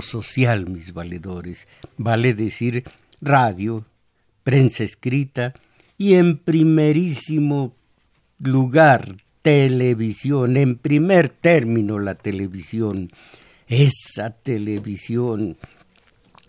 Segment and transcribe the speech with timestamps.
[0.00, 2.84] Social, mis valedores, vale decir
[3.20, 3.84] radio,
[4.42, 5.54] prensa escrita
[5.96, 7.74] y en primerísimo
[8.38, 13.10] lugar televisión, en primer término la televisión,
[13.66, 15.56] esa televisión,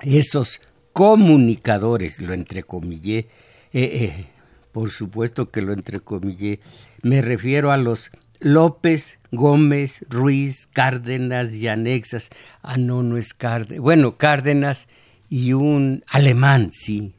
[0.02, 0.62] esos
[0.94, 3.28] comunicadores, lo entrecomillé,
[3.74, 4.26] eh, eh,
[4.72, 6.60] por supuesto que lo entrecomillé,
[7.02, 12.30] me refiero a los López, Gómez, Ruiz, Cárdenas y anexas.
[12.62, 13.82] Ah, no, no es Cárdenas.
[13.82, 14.88] Bueno, Cárdenas
[15.30, 17.14] y un alemán, sí,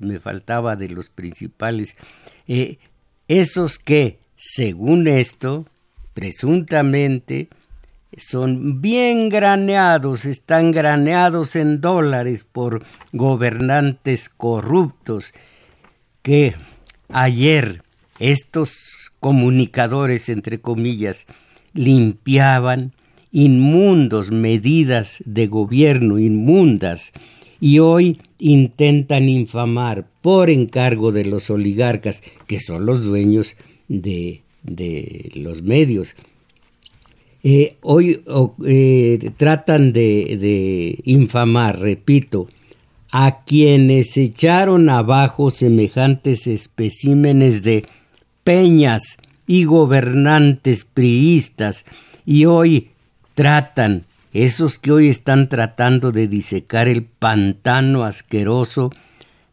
[0.00, 1.94] me, faltaba de los principales.
[2.46, 2.78] Eh,
[3.26, 5.66] esos que, según esto,
[6.14, 7.48] presuntamente,
[8.16, 15.32] son bien graneados, están graneados en dólares por gobernantes corruptos
[16.22, 16.54] que
[17.08, 17.82] ayer
[18.18, 21.26] estos comunicadores, entre comillas,
[21.72, 22.92] limpiaban
[23.32, 27.12] inmundos medidas de gobierno inmundas
[27.60, 33.56] y hoy intentan infamar por encargo de los oligarcas, que son los dueños
[33.88, 36.14] de, de los medios.
[37.42, 38.22] Eh, hoy
[38.66, 42.48] eh, tratan de, de infamar, repito,
[43.10, 47.84] a quienes echaron abajo semejantes especímenes de
[48.48, 51.84] peñas y gobernantes priistas
[52.24, 52.92] y hoy
[53.34, 58.90] tratan, esos que hoy están tratando de disecar el pantano asqueroso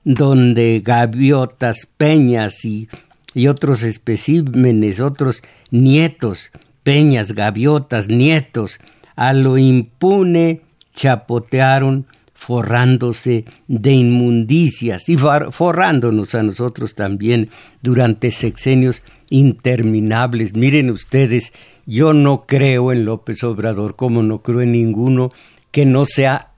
[0.06, 2.88] donde gaviotas, peñas y,
[3.34, 8.80] y otros especímenes, otros nietos, peñas, gaviotas, nietos,
[9.18, 10.62] a lo impune
[10.94, 17.50] chapotearon forrándose de inmundicias y forrándonos a nosotros también
[17.82, 20.54] durante sexenios interminables.
[20.54, 21.54] Miren ustedes,
[21.86, 25.32] yo no creo en López Obrador como no creo en ninguno
[25.72, 26.52] que no sea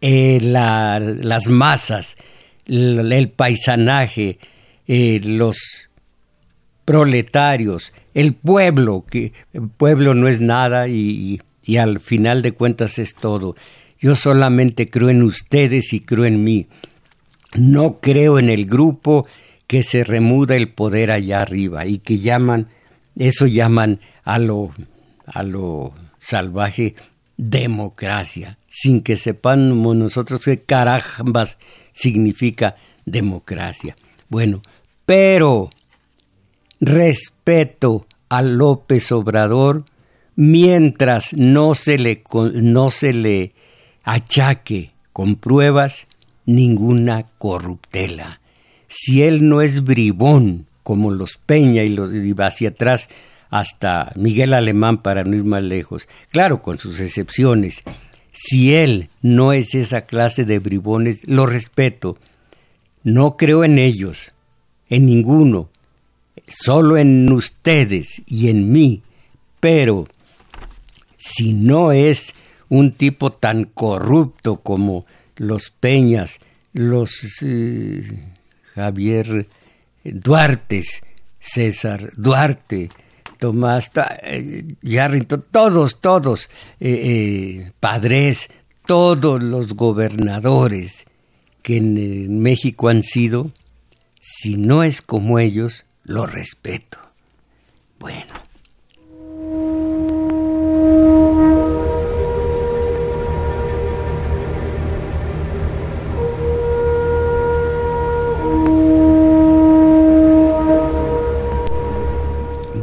[0.00, 2.16] eh, las masas,
[2.66, 4.38] el, paisanaje,
[4.86, 5.90] eh, los
[6.84, 11.40] proletarios, el pueblo, que el pueblo no es nada y
[11.78, 13.56] al final de cuentas es todo.
[13.98, 16.66] Yo solamente creo en ustedes y creo en mí.
[17.54, 19.26] No creo en el grupo
[19.66, 22.68] que se remuda el poder allá arriba y que llaman,
[23.16, 24.72] eso llaman a lo,
[25.26, 26.94] a lo salvaje
[27.36, 31.58] democracia, sin que sepamos nosotros qué carambas
[31.92, 33.96] significa democracia.
[34.28, 34.62] Bueno,
[35.04, 35.70] pero
[36.80, 39.84] respeto a López Obrador
[40.34, 42.22] mientras no se le,
[42.54, 43.52] no se le
[44.06, 46.06] achaque con pruebas
[46.46, 48.40] ninguna corruptela.
[48.88, 53.08] Si él no es bribón como los Peña y los y hacia atrás
[53.50, 57.82] hasta Miguel Alemán para no ir más lejos, claro, con sus excepciones,
[58.32, 62.16] si él no es esa clase de bribones, lo respeto.
[63.02, 64.30] No creo en ellos,
[64.88, 65.68] en ninguno,
[66.46, 69.02] solo en ustedes y en mí,
[69.58, 70.06] pero
[71.16, 72.34] si no es
[72.68, 76.38] un tipo tan corrupto como los Peñas,
[76.72, 78.24] los eh,
[78.74, 79.48] Javier
[80.04, 81.02] Duartes,
[81.40, 82.90] César Duarte,
[83.38, 83.90] Tomás
[84.22, 84.64] eh,
[85.50, 86.48] todos, todos,
[86.80, 88.48] eh, padres,
[88.86, 91.04] todos los gobernadores
[91.62, 93.50] que en México han sido,
[94.20, 96.98] si no es como ellos, lo respeto.
[97.98, 98.45] Bueno.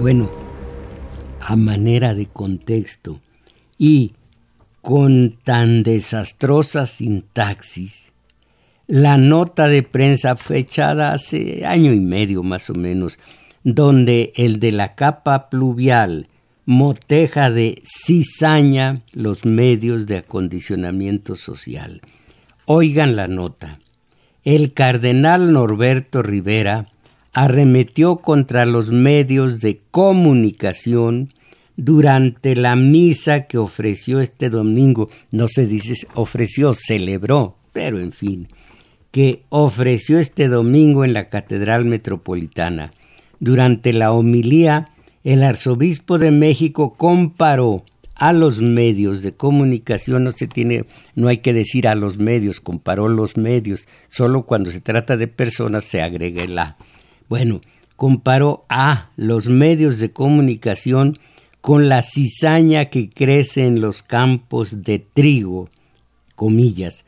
[0.03, 0.29] Bueno,
[1.39, 3.21] a manera de contexto
[3.77, 4.11] y
[4.81, 8.11] con tan desastrosa sintaxis,
[8.85, 13.17] la nota de prensa fechada hace año y medio más o menos,
[13.63, 16.27] donde el de la capa pluvial
[16.65, 22.01] moteja de cizaña los medios de acondicionamiento social.
[22.65, 23.79] Oigan la nota.
[24.43, 26.89] El cardenal Norberto Rivera
[27.33, 31.29] arremetió contra los medios de comunicación
[31.75, 38.47] durante la misa que ofreció este domingo, no se dice ofreció, celebró, pero en fin,
[39.11, 42.91] que ofreció este domingo en la Catedral Metropolitana.
[43.39, 44.89] Durante la homilía,
[45.23, 47.83] el arzobispo de México comparó
[48.15, 50.85] a los medios de comunicación, no se tiene,
[51.15, 55.27] no hay que decir a los medios, comparó los medios, solo cuando se trata de
[55.27, 56.77] personas se agrega el a.
[57.35, 57.61] Bueno,
[57.95, 61.17] comparó a los medios de comunicación
[61.61, 65.67] con la cizaña que crece en los campos de trigo,
[66.35, 67.05] comillas,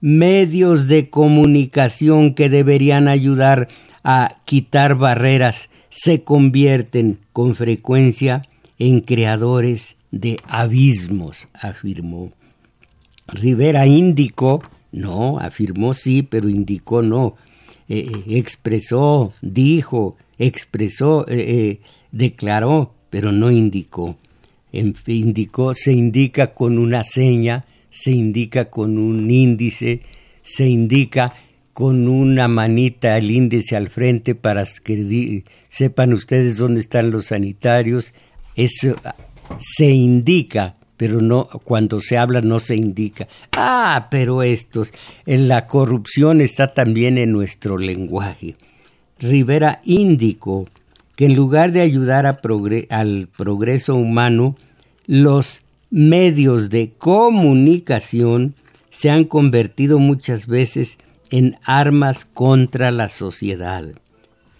[0.00, 3.68] medios de comunicación que deberían ayudar
[4.02, 8.42] a quitar barreras se convierten con frecuencia
[8.80, 12.32] en creadores de abismos, afirmó.
[13.28, 14.60] Rivera indicó,
[14.90, 17.36] no, afirmó sí, pero indicó no,
[17.88, 21.80] eh, eh, expresó, dijo, expresó, eh,
[22.10, 24.16] declaró, pero no indicó.
[24.72, 30.00] indicó, se indica con una seña se indica con un índice,
[30.40, 31.34] se indica
[31.74, 38.12] con una manita el índice al frente para que sepan ustedes dónde están los sanitarios.
[38.56, 38.96] Eso
[39.58, 43.28] se indica, pero no cuando se habla no se indica.
[43.52, 44.92] Ah, pero estos,
[45.26, 48.56] en la corrupción está también en nuestro lenguaje.
[49.18, 50.66] Rivera indicó
[51.16, 54.56] que en lugar de ayudar al progreso humano,
[55.06, 55.60] los
[55.90, 58.54] medios de comunicación
[58.90, 60.98] se han convertido muchas veces
[61.30, 63.84] en armas contra la sociedad.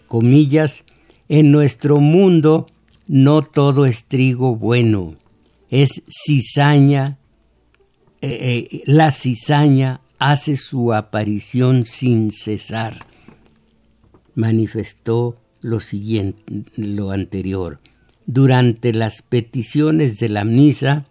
[0.08, 0.84] Comillas,
[1.28, 2.66] en nuestro mundo
[3.06, 5.14] no todo es trigo bueno,
[5.72, 7.18] es cizaña,
[8.20, 13.06] eh, eh, la cizaña hace su aparición sin cesar.
[14.34, 16.42] Manifestó lo siguiente,
[16.76, 17.80] lo anterior.
[18.26, 21.06] Durante las peticiones de la misa,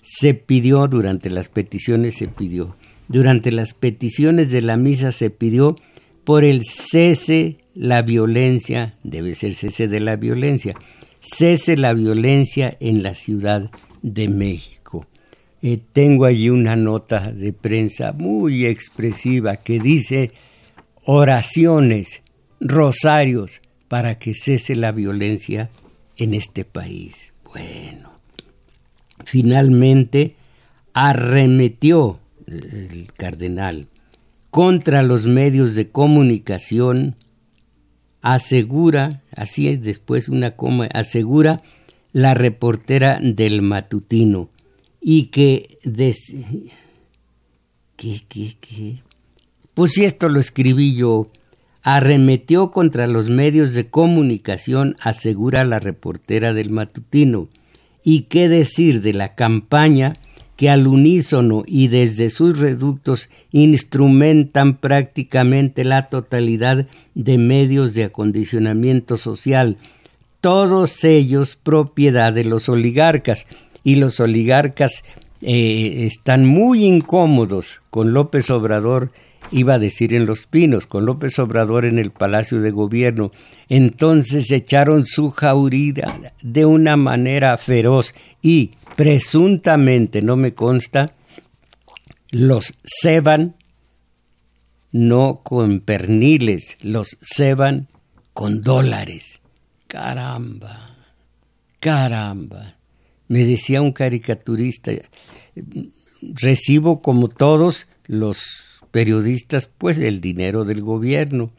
[0.00, 2.74] se pidió, durante las peticiones se pidió,
[3.08, 5.76] durante las peticiones de la misa se pidió
[6.24, 10.74] por el cese la violencia, debe ser cese de la violencia,
[11.20, 13.70] cese la violencia en la Ciudad
[14.02, 15.06] de México.
[15.62, 20.32] Eh, tengo allí una nota de prensa muy expresiva que dice
[21.04, 22.22] oraciones,
[22.60, 25.70] rosarios para que cese la violencia
[26.16, 27.32] en este país.
[27.44, 28.12] Bueno,
[29.24, 30.36] finalmente
[30.92, 33.88] arremetió el cardenal
[34.50, 37.16] contra los medios de comunicación,
[38.22, 41.62] asegura, así es después una coma, asegura
[42.16, 44.48] la reportera del matutino
[45.02, 45.78] y que
[47.94, 49.02] ¿Qué, qué, qué?
[49.74, 51.26] Pues si esto lo escribí yo,
[51.82, 57.48] arremetió contra los medios de comunicación, asegura la reportera del matutino.
[58.02, 60.16] ¿Y qué decir de la campaña
[60.56, 69.18] que al unísono y desde sus reductos instrumentan prácticamente la totalidad de medios de acondicionamiento
[69.18, 69.76] social,
[70.46, 73.46] todos ellos propiedad de los oligarcas,
[73.82, 75.02] y los oligarcas
[75.42, 79.10] eh, están muy incómodos con López Obrador
[79.50, 83.32] iba a decir en Los Pinos, con López Obrador en el Palacio de Gobierno.
[83.68, 91.12] Entonces echaron su jaurida de una manera feroz y presuntamente, no me consta,
[92.30, 93.56] los ceban
[94.92, 97.88] no con perniles, los ceban
[98.32, 99.40] con dólares.
[99.86, 100.96] Caramba,
[101.80, 102.76] caramba.
[103.28, 104.92] Me decía un caricaturista,
[106.20, 111.50] recibo como todos los periodistas pues el dinero del gobierno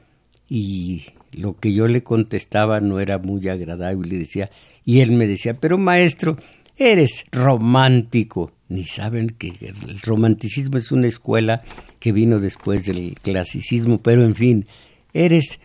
[0.49, 4.49] y lo que yo le contestaba no era muy agradable decía
[4.85, 6.37] y él me decía pero maestro
[6.77, 11.63] eres romántico ni saben que el romanticismo es una escuela
[11.99, 14.65] que vino después del clasicismo, pero en fin,
[15.13, 15.59] eres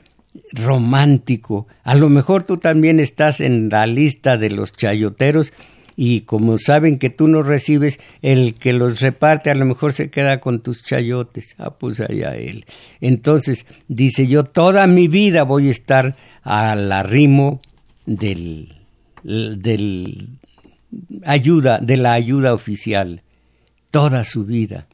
[0.52, 1.66] romántico.
[1.84, 5.52] A lo mejor tú también estás en la lista de los chayoteros
[5.96, 10.10] y como saben que tú no recibes, el que los reparte a lo mejor se
[10.10, 11.54] queda con tus chayotes.
[11.58, 12.64] Ah, pues allá él.
[13.00, 17.60] Entonces, dice yo, toda mi vida voy a estar al arrimo
[18.06, 18.74] del,
[19.22, 20.28] del
[21.24, 23.22] ayuda, de la ayuda oficial.
[23.90, 24.86] Toda su vida,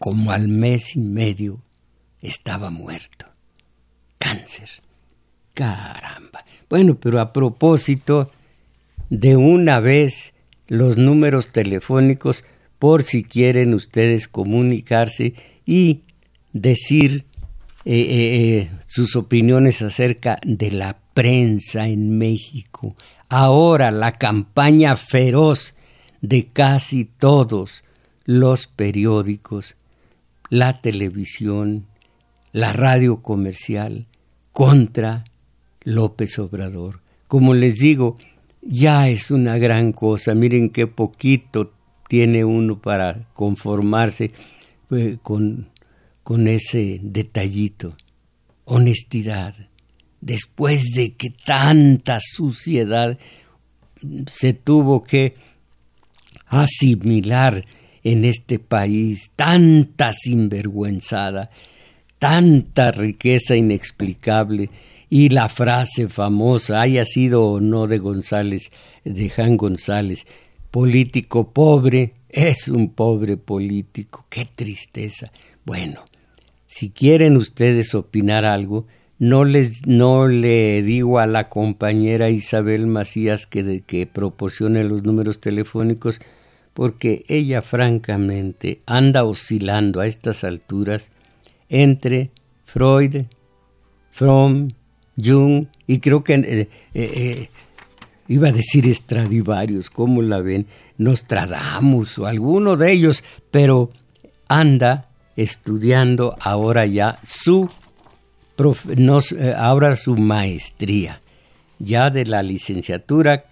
[0.00, 1.62] como al mes y medio,
[2.20, 3.33] estaba muerto.
[4.18, 4.68] Cáncer.
[5.54, 6.44] Caramba.
[6.68, 8.30] Bueno, pero a propósito,
[9.10, 10.34] de una vez
[10.68, 12.44] los números telefónicos
[12.78, 16.02] por si quieren ustedes comunicarse y
[16.52, 17.24] decir
[17.84, 22.96] eh, eh, eh, sus opiniones acerca de la prensa en México.
[23.28, 25.74] Ahora la campaña feroz
[26.20, 27.84] de casi todos
[28.24, 29.76] los periódicos,
[30.48, 31.86] la televisión,
[32.54, 34.06] la radio comercial
[34.52, 35.24] contra
[35.82, 37.00] López Obrador.
[37.26, 38.16] Como les digo,
[38.62, 40.36] ya es una gran cosa.
[40.36, 41.72] Miren qué poquito
[42.08, 44.30] tiene uno para conformarse
[44.92, 45.68] eh, con,
[46.22, 47.96] con ese detallito.
[48.66, 49.56] Honestidad.
[50.20, 53.18] Después de que tanta suciedad
[54.30, 55.34] se tuvo que
[56.46, 57.66] asimilar
[58.04, 61.50] en este país, tanta sinvergüenzada,
[62.24, 64.70] tanta riqueza inexplicable,
[65.10, 68.70] y la frase famosa, haya sido o no de González,
[69.04, 70.24] de Jan González,
[70.70, 75.32] político pobre, es un pobre político, qué tristeza.
[75.66, 76.02] Bueno,
[76.66, 78.86] si quieren ustedes opinar algo,
[79.18, 85.40] no les no le digo a la compañera Isabel Macías que, que proporcione los números
[85.40, 86.20] telefónicos
[86.72, 91.10] porque ella francamente anda oscilando a estas alturas
[91.74, 92.30] entre
[92.64, 93.24] Freud,
[94.12, 94.68] Fromm,
[95.22, 97.48] Jung, y creo que eh, eh, eh,
[98.28, 100.66] iba a decir Stradivarius, ¿cómo la ven?
[100.98, 103.90] Nostradamus o alguno de ellos, pero
[104.48, 107.68] anda estudiando ahora ya su,
[109.58, 111.20] ahora su maestría.
[111.80, 113.46] Ya de la licenciatura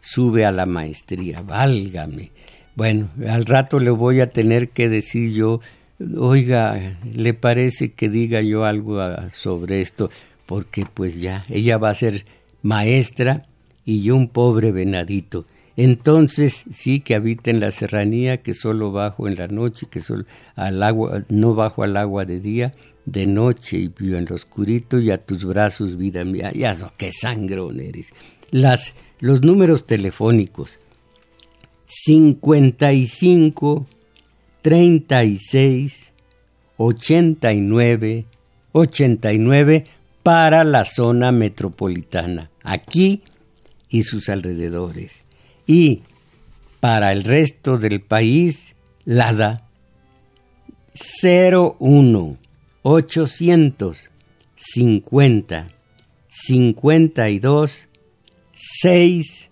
[0.00, 2.32] sube a la maestría, válgame.
[2.74, 5.60] Bueno, al rato le voy a tener que decir yo,
[6.18, 10.10] oiga, ¿le parece que diga yo algo ah, sobre esto?
[10.46, 12.24] porque pues ya ella va a ser
[12.62, 13.46] maestra
[13.84, 15.44] y yo un pobre venadito.
[15.76, 20.24] Entonces sí que habita en la serranía, que solo bajo en la noche, que solo
[20.54, 22.72] al agua, no bajo al agua de día,
[23.04, 26.50] de noche y en lo oscurito y a tus brazos, vida mía.
[26.54, 28.12] Ya no, qué sangrón eres.
[28.50, 30.78] Las, los números telefónicos
[31.84, 33.86] 55
[34.66, 36.12] 36
[36.76, 38.26] 89
[38.72, 39.84] 89
[40.24, 43.22] para la zona metropolitana, aquí
[43.88, 45.22] y sus alrededores.
[45.68, 46.02] Y
[46.80, 49.68] para el resto del país, LADA
[51.22, 52.36] 01
[52.82, 55.68] 850
[56.28, 57.88] 52
[58.52, 59.50] 6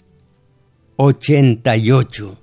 [0.97, 2.39] 88.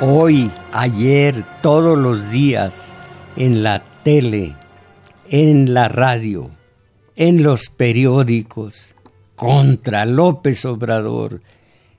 [0.00, 2.74] Hoy, ayer, todos los días,
[3.36, 4.54] en la tele,
[5.28, 6.50] en la radio,
[7.16, 8.94] en los periódicos,
[9.34, 11.42] contra López Obrador,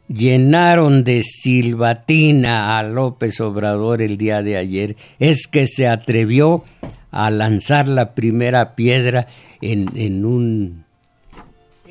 [0.07, 6.63] llenaron de silbatina a López Obrador el día de ayer, es que se atrevió
[7.11, 9.27] a lanzar la primera piedra
[9.61, 10.85] en, en un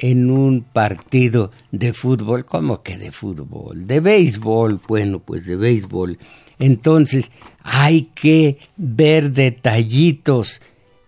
[0.00, 3.86] en un partido de fútbol, ¿cómo que de fútbol?
[3.86, 6.18] De béisbol, bueno, pues de béisbol.
[6.58, 7.30] Entonces
[7.62, 10.60] hay que ver detallitos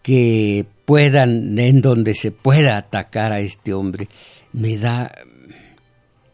[0.03, 4.09] que puedan, en donde se pueda atacar a este hombre.
[4.53, 5.13] Me da...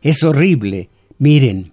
[0.03, 0.89] Es horrible.
[1.19, 1.73] Miren,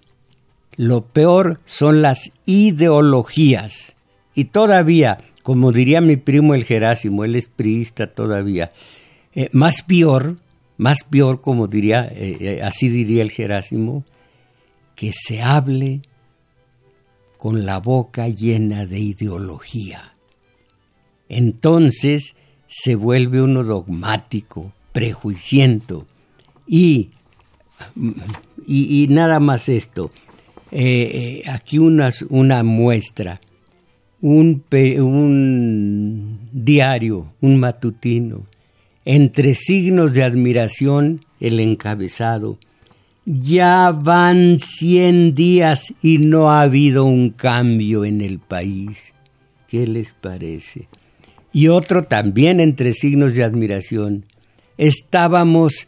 [0.76, 3.94] lo peor son las ideologías.
[4.34, 8.72] Y todavía, como diría mi primo el Gerásimo, él es priista todavía,
[9.34, 10.36] eh, más peor
[10.76, 14.04] más peor, como diría, eh, eh, así diría el Jerásimo,
[14.96, 16.02] que se hable
[17.36, 20.14] con la boca llena de ideología.
[21.28, 22.34] Entonces
[22.66, 26.06] se vuelve uno dogmático, prejuiciento.
[26.66, 27.10] Y,
[28.66, 30.10] y, nada más esto,
[30.72, 33.40] eh, aquí una, una muestra.
[34.20, 38.46] un, un diario, un matutino,
[39.04, 42.58] entre signos de admiración el encabezado.
[43.26, 49.14] Ya van cien días y no ha habido un cambio en el país.
[49.68, 50.88] ¿Qué les parece?
[51.52, 54.26] Y otro también entre signos de admiración.
[54.76, 55.86] Estábamos,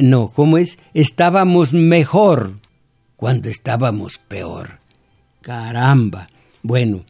[0.00, 0.78] no, ¿cómo es?
[0.94, 2.56] Estábamos mejor
[3.16, 4.80] cuando estábamos peor.
[5.42, 6.28] Caramba.
[6.62, 7.04] Bueno,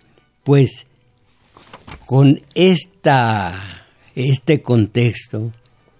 [0.44, 0.86] pues
[2.06, 3.81] con esta,
[4.14, 5.52] este contexto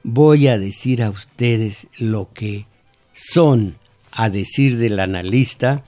[0.03, 2.67] voy a decir a ustedes lo que
[3.13, 3.77] son,
[4.11, 5.85] a decir del analista,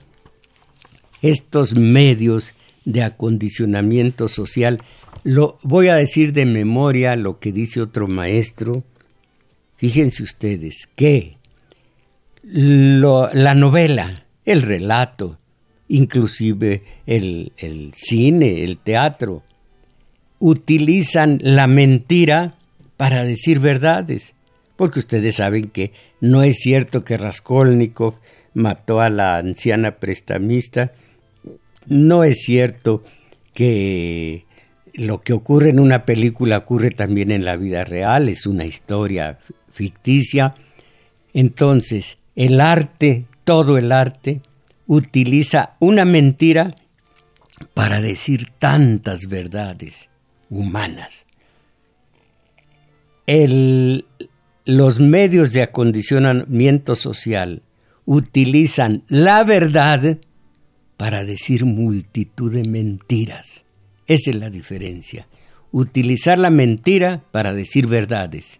[1.21, 2.53] estos medios
[2.85, 4.81] de acondicionamiento social.
[5.23, 8.83] Lo, voy a decir de memoria lo que dice otro maestro.
[9.77, 11.37] Fíjense ustedes que
[12.43, 15.39] la novela, el relato,
[15.87, 19.43] inclusive el, el cine, el teatro,
[20.39, 22.55] utilizan la mentira
[22.97, 24.33] para decir verdades,
[24.75, 28.15] porque ustedes saben que no es cierto que Raskolnikov
[28.53, 30.93] mató a la anciana prestamista,
[31.87, 33.03] no es cierto
[33.53, 34.45] que
[34.93, 39.39] lo que ocurre en una película ocurre también en la vida real, es una historia
[39.71, 40.55] ficticia.
[41.33, 44.41] Entonces, el arte, todo el arte,
[44.87, 46.75] utiliza una mentira
[47.73, 50.09] para decir tantas verdades
[50.49, 51.25] humanas.
[54.65, 57.61] los medios de acondicionamiento social
[58.05, 60.17] utilizan la verdad
[60.97, 63.65] para decir multitud de mentiras.
[64.07, 65.27] Esa es la diferencia.
[65.71, 68.59] Utilizar la mentira para decir verdades.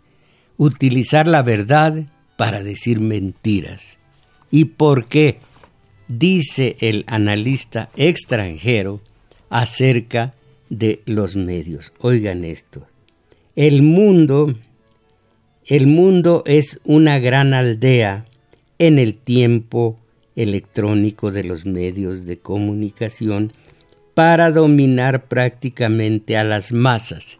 [0.58, 2.06] Utilizar la verdad
[2.38, 3.98] para decir mentiras.
[4.51, 5.39] ¿Y por qué?
[6.08, 9.01] dice el analista extranjero
[9.50, 11.93] acerca de los medios.
[12.00, 12.88] Oigan esto.
[13.55, 14.53] El mundo,
[15.65, 18.25] el mundo es una gran aldea
[18.79, 19.98] en el tiempo
[20.36, 23.54] electrónico de los medios de comunicación
[24.13, 27.38] para dominar prácticamente a las masas.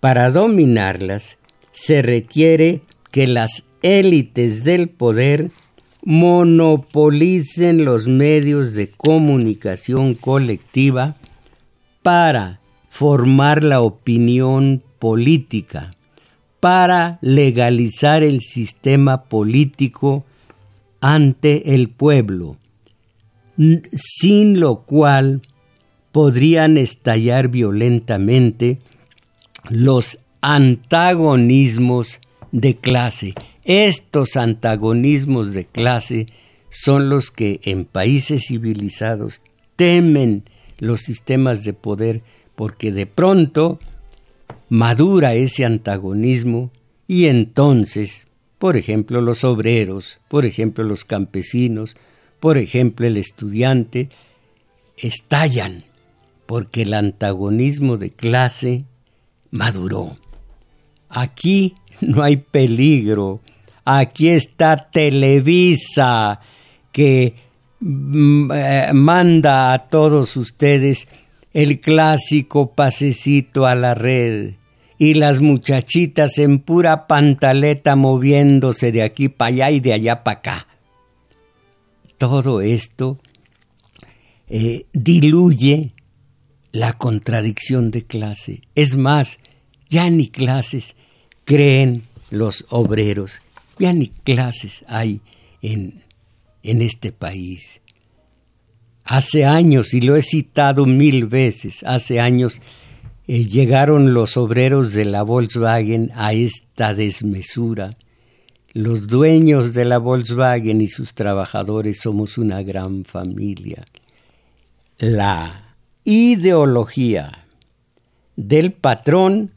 [0.00, 1.38] Para dominarlas
[1.72, 5.50] se requiere que las élites del poder
[6.04, 11.16] monopolicen los medios de comunicación colectiva
[12.08, 15.90] para formar la opinión política,
[16.58, 20.24] para legalizar el sistema político
[21.02, 22.56] ante el pueblo,
[23.92, 25.42] sin lo cual
[26.10, 28.78] podrían estallar violentamente
[29.68, 33.34] los antagonismos de clase.
[33.64, 36.26] Estos antagonismos de clase
[36.70, 39.42] son los que en países civilizados
[39.76, 40.44] temen
[40.78, 42.22] los sistemas de poder
[42.54, 43.78] porque de pronto
[44.68, 46.70] madura ese antagonismo
[47.06, 48.26] y entonces,
[48.58, 51.94] por ejemplo, los obreros, por ejemplo, los campesinos,
[52.40, 54.08] por ejemplo, el estudiante,
[54.96, 55.84] estallan
[56.46, 58.84] porque el antagonismo de clase
[59.50, 60.16] maduró.
[61.08, 63.40] Aquí no hay peligro
[63.90, 66.40] Aquí está Televisa,
[66.92, 67.34] que
[67.80, 71.08] manda a todos ustedes
[71.52, 74.54] el clásico pasecito a la red
[74.98, 80.38] y las muchachitas en pura pantaleta moviéndose de aquí para allá y de allá para
[80.38, 80.66] acá.
[82.18, 83.18] Todo esto
[84.48, 85.92] eh, diluye
[86.72, 88.62] la contradicción de clase.
[88.74, 89.38] Es más,
[89.88, 90.96] ya ni clases
[91.44, 93.40] creen los obreros
[93.78, 95.20] ya ni clases hay
[95.62, 96.02] en,
[96.68, 97.80] en este país.
[99.04, 102.60] Hace años, y lo he citado mil veces, hace años
[103.26, 107.90] eh, llegaron los obreros de la Volkswagen a esta desmesura.
[108.74, 113.84] Los dueños de la Volkswagen y sus trabajadores somos una gran familia.
[114.98, 117.46] La ideología
[118.36, 119.52] del patrón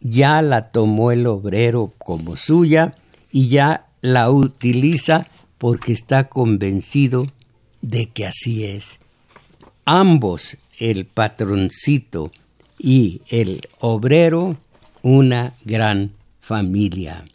[0.00, 2.96] ya la tomó el obrero como suya
[3.30, 5.28] y ya la utiliza
[5.60, 7.26] porque está convencido
[7.82, 8.98] de que así es.
[9.84, 12.32] Ambos, el patroncito
[12.78, 14.56] y el obrero,
[15.02, 17.26] una gran familia.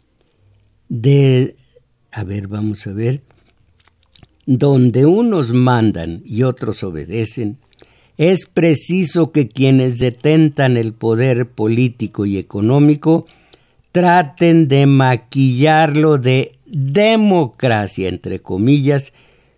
[0.88, 1.54] De,
[2.10, 3.22] a ver, vamos a ver,
[4.44, 7.58] donde unos mandan y otros obedecen,
[8.16, 13.28] es preciso que quienes detentan el poder político y económico
[13.96, 19.10] traten de maquillarlo de democracia, entre comillas,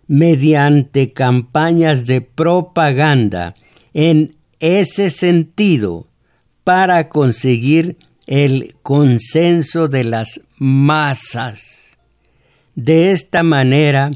[0.07, 3.53] mediante campañas de propaganda
[3.93, 6.07] en ese sentido
[6.63, 7.97] para conseguir
[8.27, 11.89] el consenso de las masas.
[12.75, 14.09] De esta manera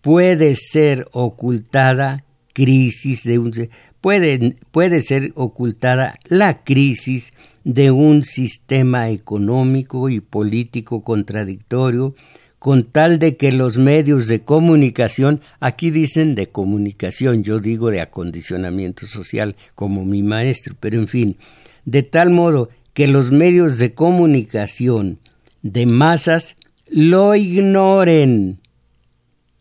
[0.00, 3.52] puede ser ocultada crisis de un
[4.00, 7.32] puede, puede ser ocultada la crisis
[7.64, 12.14] de un sistema económico y político contradictorio
[12.58, 18.00] con tal de que los medios de comunicación, aquí dicen de comunicación, yo digo de
[18.00, 21.36] acondicionamiento social, como mi maestro, pero en fin,
[21.84, 25.18] de tal modo que los medios de comunicación
[25.62, 26.56] de masas
[26.90, 28.58] lo ignoren,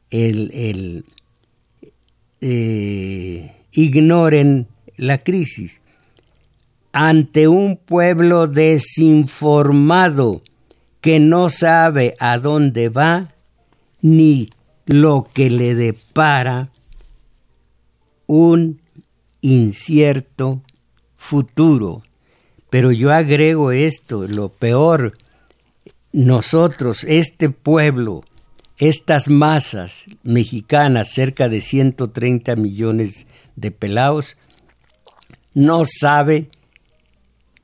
[0.10, 1.05] el, el
[2.41, 5.81] eh, ignoren la crisis
[6.99, 10.41] ante un pueblo desinformado
[10.99, 13.36] que no sabe a dónde va
[14.01, 14.49] ni
[14.88, 16.71] lo que le depara
[18.25, 18.81] un
[19.41, 20.63] incierto
[21.17, 22.01] futuro.
[22.71, 25.15] Pero yo agrego esto, lo peor,
[26.13, 28.23] nosotros, este pueblo,
[28.79, 34.36] estas masas mexicanas, cerca de 130 millones de pelados,
[35.53, 36.49] no sabe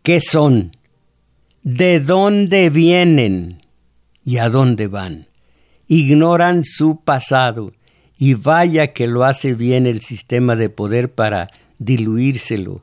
[0.04, 0.76] qué son,
[1.64, 3.58] de dónde vienen
[4.24, 5.28] y a dónde van.
[5.88, 7.72] Ignoran su pasado
[8.18, 12.82] y vaya que lo hace bien el sistema de poder para diluírselo.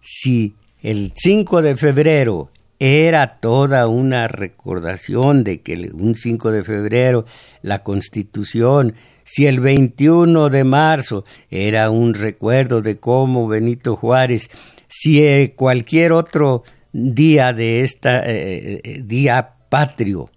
[0.00, 7.24] Si el 5 de febrero era toda una recordación de que un 5 de febrero
[7.62, 14.50] la Constitución, si el 21 de marzo era un recuerdo de cómo Benito Juárez,
[14.88, 20.30] si eh, cualquier otro día de esta eh, eh, día patrio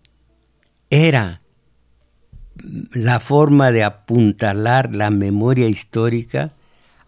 [0.90, 1.42] era
[2.92, 6.54] la forma de apuntalar la memoria histórica,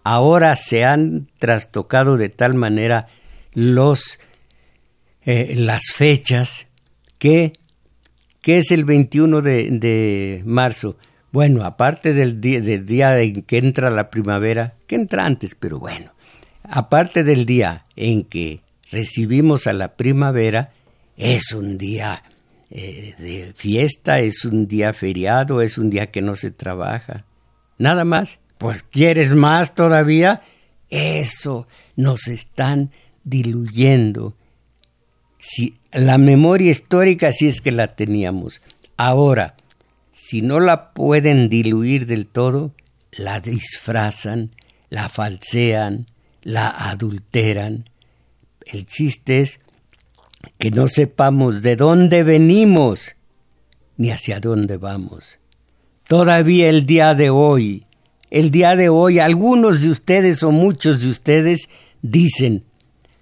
[0.03, 3.07] ahora se han trastocado de tal manera
[3.53, 4.19] los
[5.23, 6.67] las fechas
[7.19, 7.53] que,
[8.41, 10.97] que es el 21 de, de marzo.
[11.31, 15.77] Bueno, aparte del día, del día en que entra la primavera, que entra antes, pero
[15.79, 16.11] bueno,
[16.71, 20.71] aparte del día en que recibimos a la primavera,
[21.17, 22.23] es un día
[22.71, 27.25] eh, de fiesta, es un día feriado, es un día que no se trabaja.
[27.77, 28.39] Nada más.
[28.57, 30.41] Pues quieres más todavía.
[30.89, 32.91] Eso nos están
[33.23, 34.35] diluyendo
[35.37, 38.61] si la memoria histórica sí es que la teníamos.
[38.95, 39.55] Ahora,
[40.11, 42.73] si no la pueden diluir del todo,
[43.11, 44.51] la disfrazan,
[44.89, 46.05] la falsean,
[46.41, 47.89] la adulteran.
[48.65, 49.59] El chiste es
[50.57, 53.15] que no sepamos de dónde venimos
[53.97, 55.39] ni hacia dónde vamos.
[56.07, 57.85] Todavía el día de hoy,
[58.29, 61.69] el día de hoy, algunos de ustedes o muchos de ustedes
[62.01, 62.63] dicen,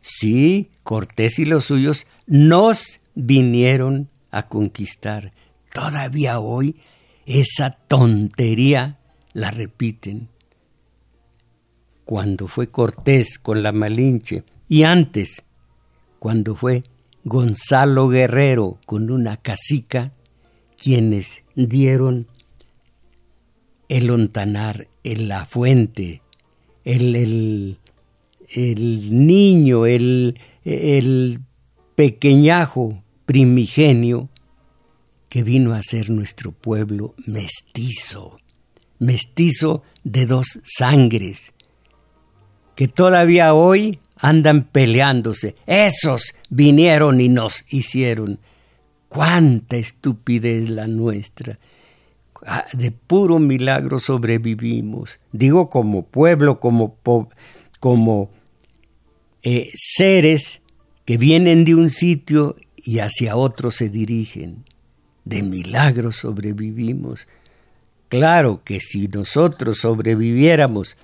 [0.01, 5.33] sí, Cortés y los suyos nos vinieron a conquistar.
[5.73, 6.77] Todavía hoy
[7.25, 8.97] esa tontería
[9.33, 10.29] la repiten.
[12.09, 15.43] Cuando fue Cortés con la Malinche y antes,
[16.17, 16.81] cuando fue
[17.23, 20.11] Gonzalo Guerrero con una casica,
[20.75, 22.25] quienes dieron
[23.89, 26.23] el ontanar en la fuente,
[26.83, 27.77] el, el,
[28.55, 31.41] el niño, el, el
[31.93, 34.29] pequeñajo primigenio
[35.29, 38.39] que vino a ser nuestro pueblo mestizo,
[38.97, 41.53] mestizo de dos sangres,
[42.79, 45.57] que todavía hoy andan peleándose.
[45.67, 48.39] Esos vinieron y nos hicieron.
[49.09, 51.59] Cuánta estupidez la nuestra.
[52.45, 55.17] Ah, de puro milagro sobrevivimos.
[55.33, 56.95] Digo como pueblo, como,
[57.81, 58.29] como
[59.43, 60.61] eh, seres
[61.03, 64.63] que vienen de un sitio y hacia otro se dirigen.
[65.25, 67.27] De milagro sobrevivimos.
[68.07, 70.95] Claro que si nosotros sobreviviéramos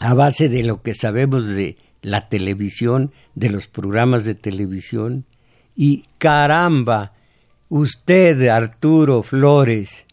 [0.00, 5.24] a base de lo que sabemos de la televisión, de los programas de televisión,
[5.76, 7.12] y caramba,
[7.68, 10.04] usted, Arturo Flores,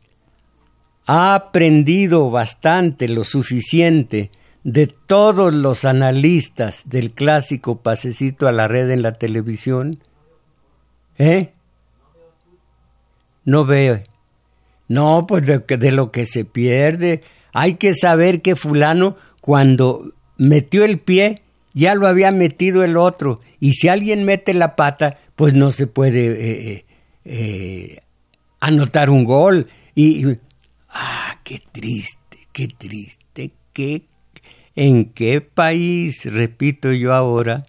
[1.06, 4.32] ha aprendido bastante, lo suficiente,
[4.64, 9.98] de todos los analistas del clásico Pasecito a la Red en la televisión?
[11.18, 11.54] ¿Eh?
[13.44, 14.02] No veo.
[14.88, 17.22] No, pues de, de, lo que se pierde.
[17.54, 21.42] Hay que saber que fulano cuando metió el pie
[21.74, 23.42] ya lo había metido el otro.
[23.60, 26.86] Y si alguien mete la pata, pues no se puede eh, eh,
[27.26, 28.00] eh
[28.60, 29.68] anotar un gol.
[29.96, 30.26] Y,
[30.90, 34.04] ah, qué triste, qué triste, qué
[34.76, 37.66] ¿En qué país, repito yo ahora,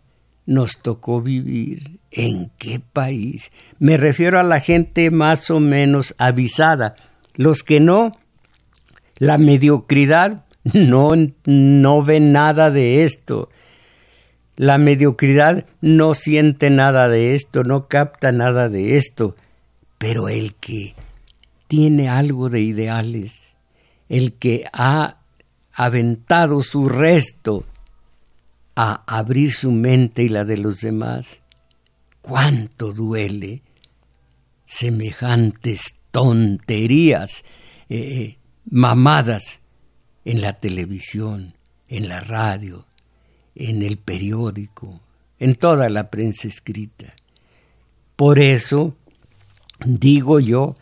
[0.46, 1.98] nos tocó vivir?
[2.12, 3.50] ¿En qué país?
[3.80, 6.94] Me refiero a la gente más o menos avisada.
[7.35, 8.12] Los que no,
[9.16, 11.12] la mediocridad no,
[11.44, 13.51] no ve nada de esto.
[14.57, 19.35] La mediocridad no siente nada de esto, no capta nada de esto.
[19.98, 20.94] Pero el que
[21.68, 23.55] tiene algo de ideales,
[24.09, 25.18] el que ha
[25.72, 27.64] aventado su resto
[28.77, 31.40] a abrir su mente y la de los demás.
[32.20, 33.62] ¿Cuánto duele
[34.64, 37.44] semejantes tonterías,
[37.88, 38.37] eh,
[38.70, 39.62] mamadas
[40.24, 41.54] en la televisión,
[41.88, 42.87] en la radio,
[43.54, 45.00] en el periódico,
[45.38, 47.14] en toda la prensa escrita?
[48.16, 48.96] Por eso,
[49.85, 50.76] digo yo,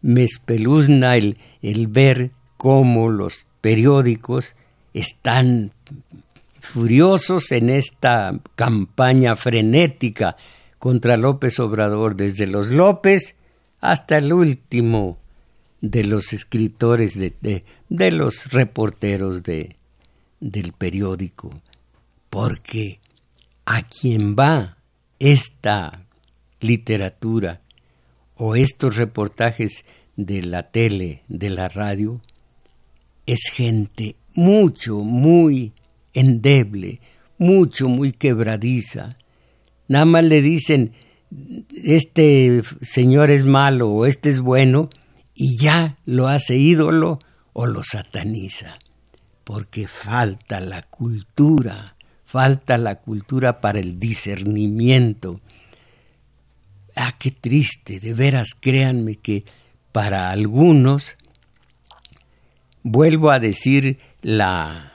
[0.00, 4.54] me espeluzna el, el ver cómo los periódicos
[4.94, 5.72] están
[6.60, 10.36] furiosos en esta campaña frenética
[10.78, 13.34] contra López Obrador, desde los López
[13.80, 15.18] hasta el último
[15.80, 19.76] de los escritores, de, de, los reporteros de,
[20.40, 21.60] del periódico,
[22.30, 23.00] porque
[23.64, 24.78] a quien va
[25.18, 26.06] esta
[26.60, 27.60] literatura
[28.36, 29.84] o estos reportajes
[30.16, 32.20] de la tele, de la radio,
[33.26, 35.72] es gente mucho, muy
[36.14, 37.00] endeble,
[37.38, 39.10] mucho, muy quebradiza.
[39.88, 40.92] Nada más le dicen,
[41.74, 44.88] este señor es malo o este es bueno,
[45.36, 47.18] y ya lo hace ídolo
[47.52, 48.78] o lo sataniza,
[49.44, 51.94] porque falta la cultura,
[52.24, 55.40] falta la cultura para el discernimiento.
[56.96, 59.44] Ah, qué triste, de veras, créanme que
[59.92, 61.16] para algunos
[62.82, 64.92] vuelvo a decir la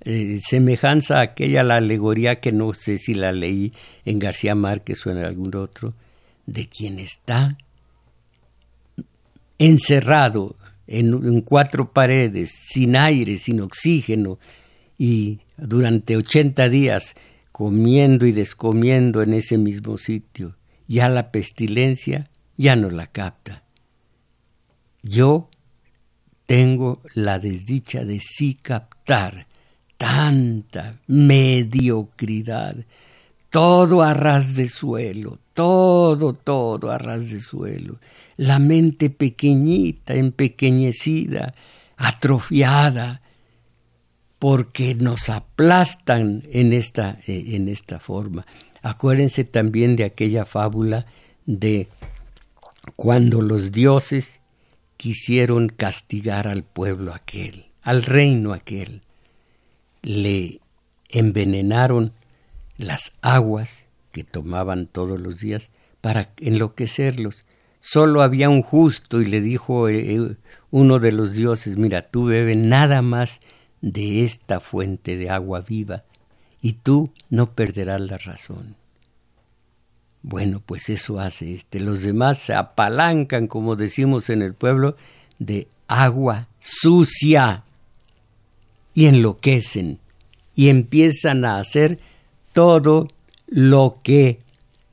[0.00, 3.72] eh, semejanza a aquella la alegoría que no sé si la leí
[4.04, 5.94] en García Márquez o en algún otro,
[6.46, 7.56] de quien está
[9.60, 14.38] encerrado en, cuatro paredes, sin aire, sin oxígeno,
[14.98, 17.14] y durante ochenta días
[17.52, 20.56] comiendo y descomiendo en ese mismo sitio,
[20.88, 23.62] ya la pestilencia ya no la capta.
[25.02, 25.50] Yo
[26.46, 29.46] tengo la desdicha de sí captar
[29.98, 32.76] tanta mediocridad,
[33.50, 37.98] todo a ras de suelo, todo, todo a ras de suelo,
[38.36, 41.54] la mente pequeñita, empequeñecida,
[41.96, 43.20] atrofiada,
[44.38, 48.46] porque nos aplastan en esta, eh, en esta forma.
[48.82, 51.04] Acuérdense también de aquella fábula
[51.44, 51.88] de
[52.96, 54.40] cuando los dioses
[54.96, 59.02] quisieron castigar al pueblo aquel, al reino aquel.
[60.02, 60.60] Le
[61.10, 62.14] envenenaron
[62.78, 65.70] las aguas que tomaban todos los días
[66.00, 67.46] para enloquecerlos.
[67.78, 70.36] Solo había un justo y le dijo eh, eh,
[70.70, 73.40] uno de los dioses, mira, tú bebe nada más
[73.80, 76.04] de esta fuente de agua viva
[76.60, 78.76] y tú no perderás la razón.
[80.22, 81.80] Bueno, pues eso hace este.
[81.80, 84.96] Los demás se apalancan, como decimos en el pueblo,
[85.38, 87.64] de agua sucia
[88.92, 89.98] y enloquecen
[90.54, 92.00] y empiezan a hacer
[92.52, 93.08] todo
[93.50, 94.38] lo que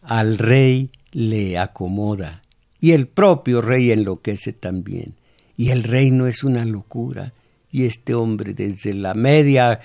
[0.02, 2.41] al rey le acomoda.
[2.82, 5.15] Y el propio rey enloquece también.
[5.56, 7.34] Y el reino es una locura.
[7.72, 9.80] Y este hombre desde la media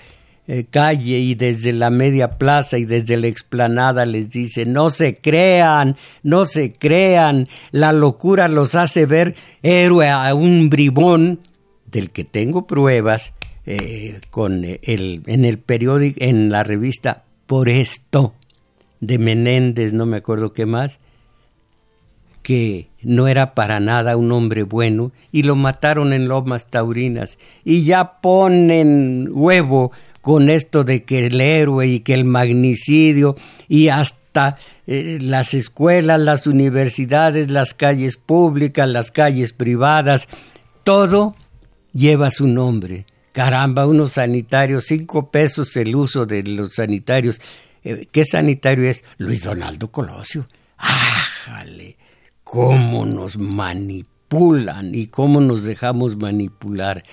[0.47, 5.17] eh, calle y desde la media plaza y desde la explanada les dice, no se
[5.17, 11.39] crean, no se crean, la locura los hace ver héroe a un bribón
[11.85, 13.33] del que tengo pruebas
[13.65, 18.33] eh, con el, en el periódico, en la revista Por esto
[19.05, 20.97] de Menéndez, no me acuerdo qué más,
[22.41, 27.83] que no era para nada un hombre bueno y lo mataron en Lomas Taurinas y
[27.83, 33.35] ya ponen huevo con esto de que el héroe y que el magnicidio
[33.67, 40.27] y hasta eh, las escuelas, las universidades, las calles públicas, las calles privadas,
[40.83, 41.35] todo
[41.93, 43.05] lleva su nombre.
[43.33, 47.41] Caramba, unos sanitarios, cinco pesos el uso de los sanitarios.
[47.83, 49.03] Eh, ¿Qué sanitario es?
[49.17, 50.47] Luis Donaldo Colosio.
[50.77, 51.97] ¡Ájale!
[52.43, 57.03] ¿Cómo nos manipulan y cómo nos dejamos manipular?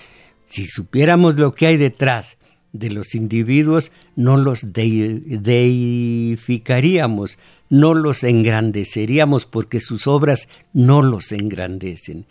[0.45, 2.39] Si supiéramos lo que hay detrás
[2.73, 12.27] de los individuos no los deificaríamos, no los engrandeceríamos porque sus obras no los engrandecen.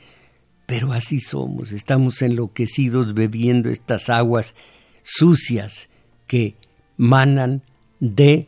[0.65, 4.55] Pero así somos, estamos enloquecidos bebiendo estas aguas
[5.01, 5.89] sucias
[6.27, 6.55] que
[6.95, 7.63] manan
[7.99, 8.47] de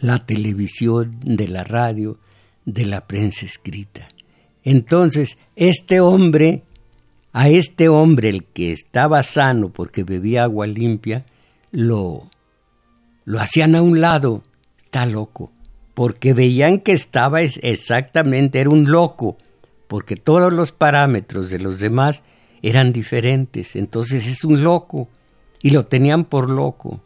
[0.00, 2.18] la televisión, de la radio,
[2.64, 4.08] de la prensa escrita.
[4.62, 6.62] Entonces, este hombre,
[7.32, 11.26] a este hombre, el que estaba sano porque bebía agua limpia,
[11.70, 12.30] lo,
[13.24, 14.42] lo hacían a un lado,
[14.78, 15.52] está loco,
[15.92, 19.36] porque veían que estaba exactamente, era un loco,
[19.86, 22.22] porque todos los parámetros de los demás
[22.62, 25.08] eran diferentes, entonces es un loco,
[25.60, 27.02] y lo tenían por loco.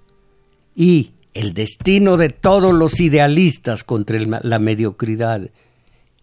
[0.74, 5.48] Y el destino de todos los idealistas contra la mediocridad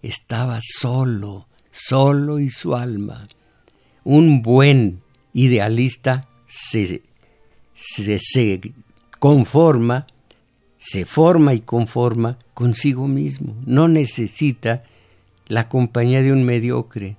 [0.02, 3.26] estaba solo, solo y su alma.
[4.04, 5.00] Un buen
[5.32, 7.02] idealista se,
[7.74, 8.74] se, se
[9.18, 10.06] conforma,
[10.76, 13.56] se forma y conforma consigo mismo.
[13.66, 14.84] No necesita
[15.48, 17.16] la compañía de un mediocre.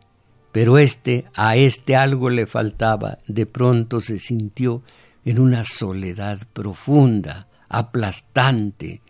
[0.53, 3.21] Pero este, a este algo le faltaba.
[3.27, 4.83] De pronto se sintió
[5.25, 9.01] en una soledad profunda, aplastante,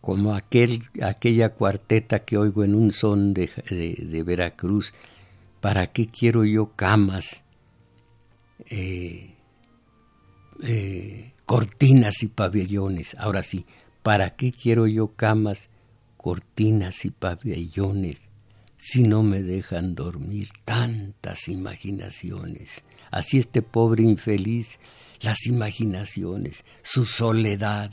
[0.00, 4.92] como aquel, aquella cuarteta que oigo en un son de, de, Veracruz.
[5.60, 7.42] ¿Para qué quiero yo camas,
[8.70, 9.34] eh,
[10.62, 13.14] eh, cortinas y pabellones?
[13.18, 13.66] Ahora sí,
[14.02, 15.68] ¿para qué quiero yo camas,
[16.16, 18.16] cortinas y pabellones
[18.76, 22.82] si no me dejan dormir tantas imaginaciones?
[23.10, 24.78] Así este pobre infeliz,
[25.20, 27.90] las imaginaciones, su soledad,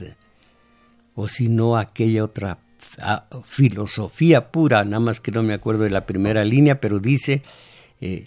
[1.15, 2.59] o si no aquella otra
[2.99, 7.41] ah, filosofía pura, nada más que no me acuerdo de la primera línea, pero dice,
[8.01, 8.25] eh,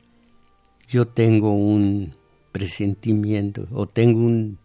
[0.88, 2.14] yo tengo un
[2.52, 4.58] presentimiento o tengo un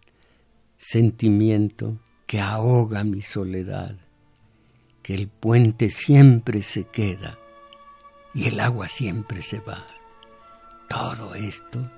[0.76, 3.95] sentimiento que ahoga mi soledad,
[5.02, 7.38] que el puente siempre se queda
[8.34, 9.86] y el agua siempre se va.
[10.89, 11.89] Todo esto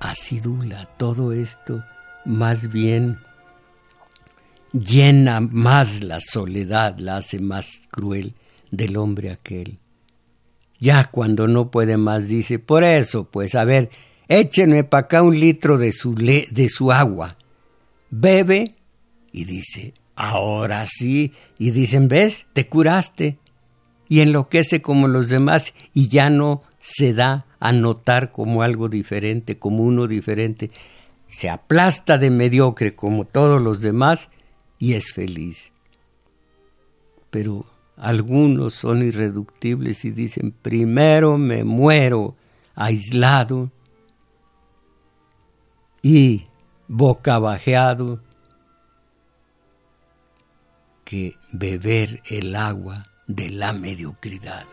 [0.00, 1.82] acidula, todo esto
[2.24, 3.18] más bien
[4.72, 8.34] llena más la soledad, la hace más cruel
[8.70, 9.78] del hombre aquel.
[10.78, 13.90] Ya cuando no puede más dice, por eso, pues, a ver,
[14.28, 17.36] échenme para acá un litro de su, de su agua.
[18.10, 18.74] Bebe
[19.32, 21.32] y dice, ahora sí.
[21.58, 22.46] Y dicen, ¿ves?
[22.52, 23.38] Te curaste.
[24.08, 29.58] Y enloquece como los demás y ya no se da a notar como algo diferente,
[29.58, 30.70] como uno diferente.
[31.26, 34.28] Se aplasta de mediocre como todos los demás
[34.78, 35.72] y es feliz.
[37.30, 42.36] Pero algunos son irreductibles y dicen, primero me muero
[42.76, 43.72] aislado
[46.02, 46.46] y
[46.86, 48.20] bocabajeado
[51.04, 54.66] que beber el agua de la mediocridad.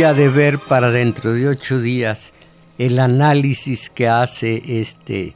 [0.00, 2.32] De ver para dentro de ocho días
[2.78, 5.34] el análisis que hace este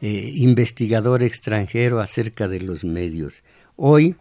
[0.00, 3.42] eh, investigador extranjero acerca de los medios.
[3.74, 4.14] Hoy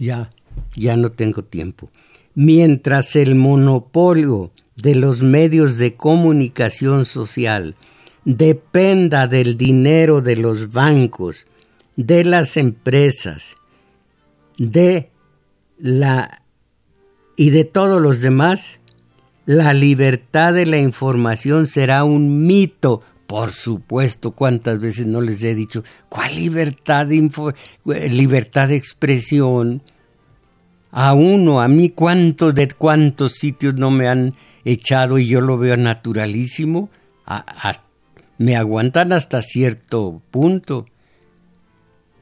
[0.00, 0.32] ya,
[0.74, 1.90] ya no tengo tiempo.
[2.34, 7.76] Mientras el monopolio de los medios de comunicación social
[8.24, 11.46] dependa del dinero de los bancos,
[11.94, 13.54] de las empresas,
[14.58, 15.08] de
[15.78, 16.42] la
[17.36, 18.80] y de todos los demás,
[19.48, 23.00] la libertad de la información será un mito.
[23.26, 27.30] Por supuesto, cuántas veces no les he dicho, ¿cuál libertad de,
[28.10, 29.82] libertad de expresión?
[30.90, 34.34] A uno, a mí, ¿cuántos de cuántos sitios no me han
[34.66, 36.90] echado y yo lo veo naturalísimo?
[38.36, 40.84] me aguantan hasta cierto punto.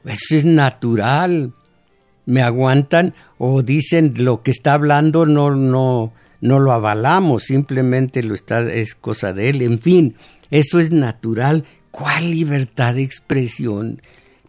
[0.05, 1.51] Eso es natural.
[2.25, 8.35] Me aguantan o dicen lo que está hablando no, no, no lo avalamos, simplemente lo
[8.35, 10.15] está, es cosa de él, en fin,
[10.51, 11.65] eso es natural.
[11.91, 14.01] ¿Cuál libertad de expresión?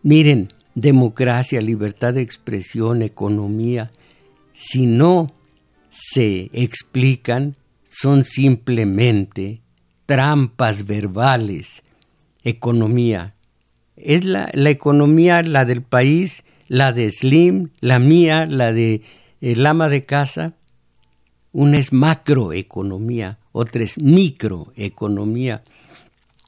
[0.02, 3.90] Miren, democracia, libertad de expresión, economía,
[4.52, 5.28] si no
[5.88, 9.62] se explican, son simplemente
[10.06, 11.82] trampas verbales.
[12.44, 13.34] Economía.
[13.96, 19.02] Es la, la economía, la del país, la de Slim, la mía, la de
[19.40, 20.54] el ama de casa,
[21.58, 25.64] una es macroeconomía, otra es microeconomía.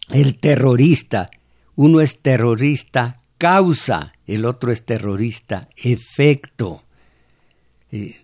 [0.08, 1.28] El terrorista,
[1.74, 6.84] uno es terrorista causa, el otro es terrorista efecto.
[7.90, 8.20] Eh,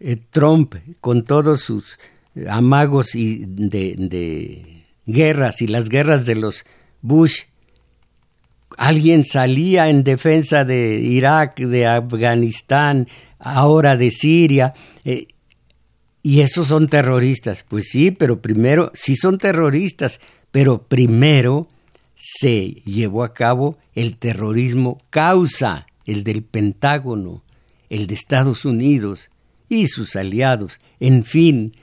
[0.00, 2.00] eh, Trump, con todos sus
[2.48, 6.64] amagos y de, guerras y las guerras de los
[7.00, 7.42] Bush,
[8.76, 13.06] alguien salía en defensa de Irak, de Afganistán,
[13.38, 15.28] ahora de Siria, eh,
[16.22, 17.64] y esos son terroristas.
[17.68, 21.68] Pues sí, pero primero, sí son terroristas, pero primero
[22.14, 27.42] se llevó a cabo el terrorismo causa, el del Pentágono,
[27.90, 29.30] el de Estados Unidos
[29.68, 30.80] y sus aliados.
[31.00, 31.74] En fin,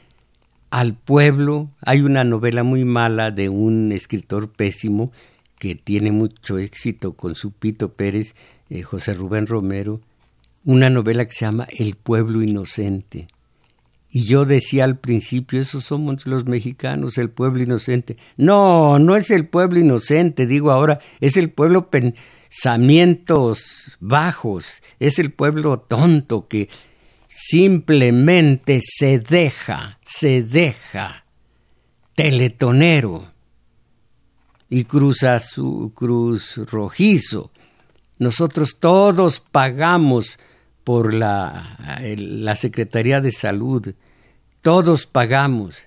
[0.70, 5.12] al pueblo hay una novela muy mala de un escritor pésimo
[5.58, 8.36] que tiene mucho éxito con su Pito Pérez,
[8.70, 10.02] eh, José Rubén Romero,
[10.66, 13.28] una novela que se llama El pueblo inocente.
[14.16, 18.16] Y yo decía al principio, esos somos los mexicanos, el pueblo inocente.
[18.38, 25.34] No, no es el pueblo inocente, digo ahora, es el pueblo pensamientos bajos, es el
[25.34, 26.70] pueblo tonto que
[27.28, 31.26] simplemente se deja, se deja
[32.16, 33.34] teletonero
[34.70, 37.52] y cruza su cruz rojizo.
[38.18, 40.40] Nosotros todos pagamos
[40.86, 43.94] por la, la Secretaría de Salud,
[44.66, 45.84] todos pagamos.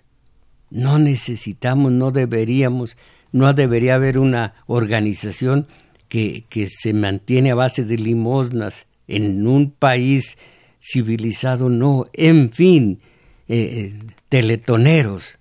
[0.70, 2.96] No necesitamos, no deberíamos,
[3.32, 5.66] no debería haber una organización
[6.08, 10.38] que, que se mantiene a base de limosnas en un país
[10.80, 12.06] civilizado, no.
[12.12, 13.00] En fin,
[13.48, 15.40] eh, eh, teletoneros.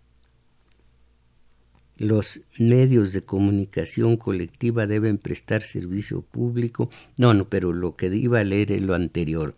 [1.95, 6.89] Los medios de comunicación colectiva deben prestar servicio público.
[7.19, 9.53] No, no, pero lo que iba a leer es lo anterior.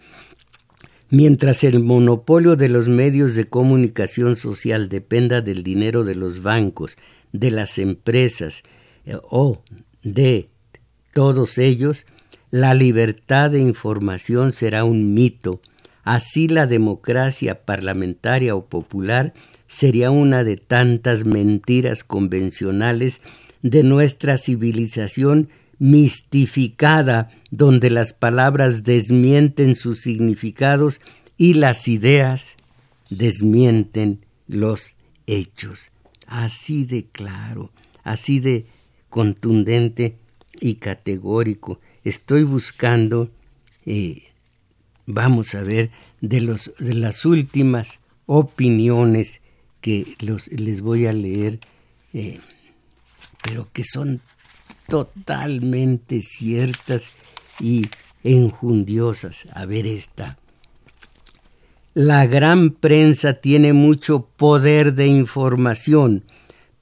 [1.12, 6.98] Mientras el monopolio de los medios de comunicación social dependa del dinero de los bancos,
[7.32, 8.64] de las empresas
[9.06, 9.64] eh, o
[10.04, 10.50] de
[11.14, 12.06] todos ellos,
[12.52, 15.62] la libertad de información será un mito.
[16.04, 19.34] Así la democracia parlamentaria o popular
[19.68, 23.20] sería una de tantas mentiras convencionales
[23.64, 25.50] de nuestra civilización
[25.80, 31.02] mistificada donde las palabras desmienten sus significados
[31.38, 32.56] y las ideas
[33.10, 34.96] desmienten los
[35.26, 35.90] hechos.
[36.28, 37.72] Así de claro,
[38.04, 38.66] así de
[39.10, 40.18] contundente
[40.60, 41.80] y categórico.
[42.04, 43.32] Estoy buscando,
[43.86, 44.24] eh,
[45.06, 45.92] vamos a ver,
[46.22, 49.42] de, los, de las últimas opiniones
[49.82, 50.16] que
[50.50, 51.60] les voy a leer,
[52.14, 52.40] eh,
[53.42, 54.22] pero que son
[54.88, 57.10] totalmente ciertas
[57.60, 57.88] y
[58.24, 59.48] enjundiosas.
[59.54, 60.38] A ver esta.
[61.94, 66.24] La gran prensa tiene mucho poder de información,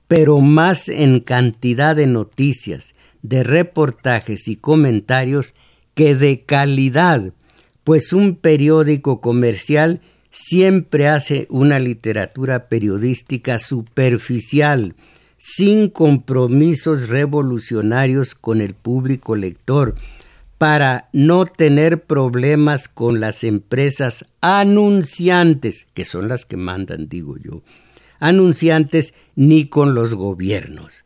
[0.08, 5.54] pero más en cantidad de noticias, de reportajes y comentarios
[5.96, 7.34] que de calidad,
[7.84, 14.96] pues un periódico comercial siempre hace una literatura periodística superficial,
[15.38, 19.96] sin compromisos revolucionarios con el público lector,
[20.58, 27.62] para no tener problemas con las empresas anunciantes, que son las que mandan, digo yo,
[28.20, 31.04] anunciantes ni con los gobiernos.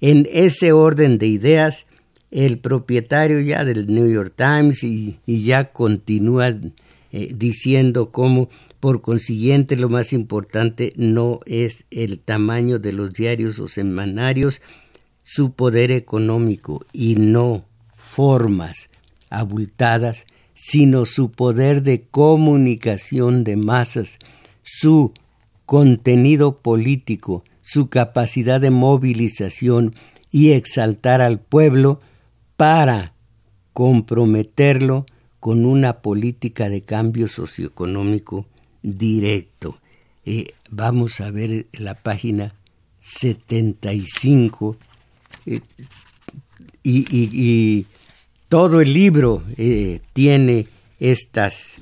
[0.00, 1.86] En ese orden de ideas,
[2.30, 8.48] el propietario ya del New York Times y, ya continúa eh, diciendo cómo
[8.80, 14.60] por consiguiente, lo más importante no es el tamaño de los diarios o semanarios,
[15.22, 17.64] su poder económico y no
[18.16, 18.88] formas
[19.28, 24.18] abultadas, sino su poder de comunicación de masas,
[24.62, 25.12] su
[25.66, 29.94] contenido político, su capacidad de movilización
[30.30, 32.00] y exaltar al pueblo
[32.56, 33.12] para
[33.74, 35.04] comprometerlo
[35.38, 38.46] con una política de cambio socioeconómico
[38.82, 39.78] directo.
[40.24, 42.54] Eh, vamos a ver la página
[43.00, 44.78] 75
[45.44, 45.60] eh,
[46.82, 47.86] y, y,
[48.48, 50.66] todo el libro eh, tiene
[51.00, 51.74] estas,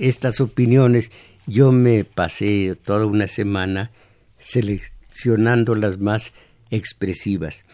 [0.00, 1.10] estas opiniones.
[1.46, 3.90] Yo me pasé toda una semana
[4.38, 6.32] seleccionando las más
[6.70, 7.64] expresivas.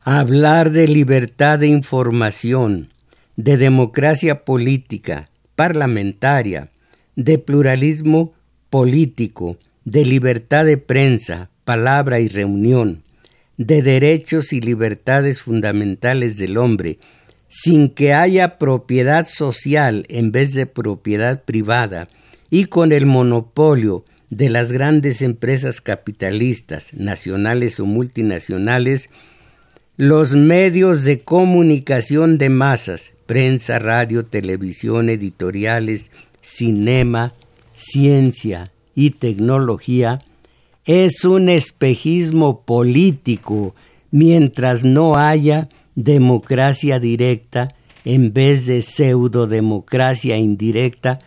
[0.00, 2.90] Hablar de libertad de información,
[3.36, 6.70] de democracia política, parlamentaria,
[7.14, 8.32] de pluralismo
[8.70, 13.02] político, de libertad de prensa, palabra y reunión,
[13.58, 16.98] de derechos y libertades fundamentales del hombre,
[17.54, 22.08] sin que haya propiedad social en vez de propiedad privada,
[22.48, 29.10] y con el monopolio de las grandes empresas capitalistas, nacionales o multinacionales,
[29.98, 37.34] los medios de comunicación de masas, prensa, radio, televisión, editoriales, cinema,
[37.74, 40.20] ciencia y tecnología,
[40.86, 43.74] es un espejismo político
[44.10, 47.68] mientras no haya democracia directa
[48.04, 51.18] en vez de pseudodemocracia indirecta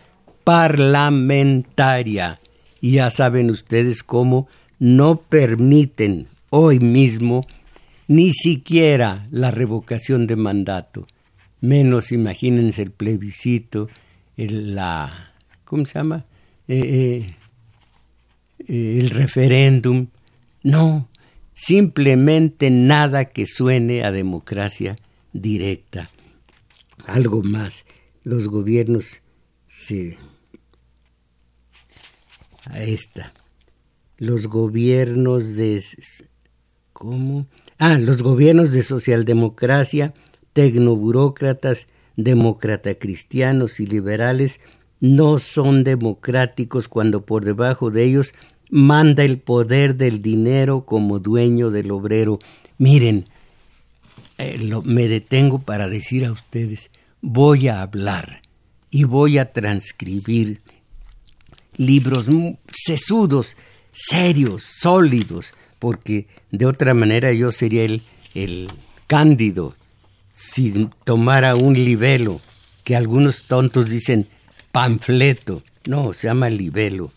[0.44, 2.40] parlamentaria.
[2.80, 4.48] Y ya saben ustedes cómo
[4.78, 7.46] no permiten hoy mismo
[8.08, 11.06] ni siquiera la revocación de mandato.
[11.60, 13.88] Menos imagínense el plebiscito,
[14.36, 15.32] el, la,
[15.64, 16.26] ¿cómo se llama?
[16.68, 17.26] Eh,
[18.68, 20.06] eh, el referéndum.
[20.62, 21.08] No,
[21.56, 24.94] simplemente nada que suene a democracia
[25.32, 26.10] directa.
[27.06, 27.84] Algo más,
[28.22, 29.22] los gobiernos
[29.66, 30.18] se...
[32.66, 33.32] A esta.
[34.18, 35.82] Los gobiernos de...
[36.92, 37.46] ¿Cómo?
[37.78, 40.14] Ah, los gobiernos de socialdemocracia,
[40.52, 41.86] tecnoburócratas,
[42.16, 44.60] demócrata cristianos y liberales
[45.00, 48.34] no son democráticos cuando por debajo de ellos
[48.70, 52.38] manda el poder del dinero como dueño del obrero.
[52.78, 53.26] Miren,
[54.38, 56.90] eh, me detengo para decir a ustedes,
[57.20, 58.42] voy a hablar
[58.90, 60.60] y voy a transcribir
[61.76, 62.26] libros
[62.72, 63.54] sesudos,
[63.92, 68.02] serios, sólidos, porque de otra manera yo sería el,
[68.34, 68.70] el
[69.06, 69.74] cándido
[70.32, 72.40] si tomara un libelo,
[72.84, 74.28] que algunos tontos dicen
[74.70, 77.10] panfleto, no, se llama libelo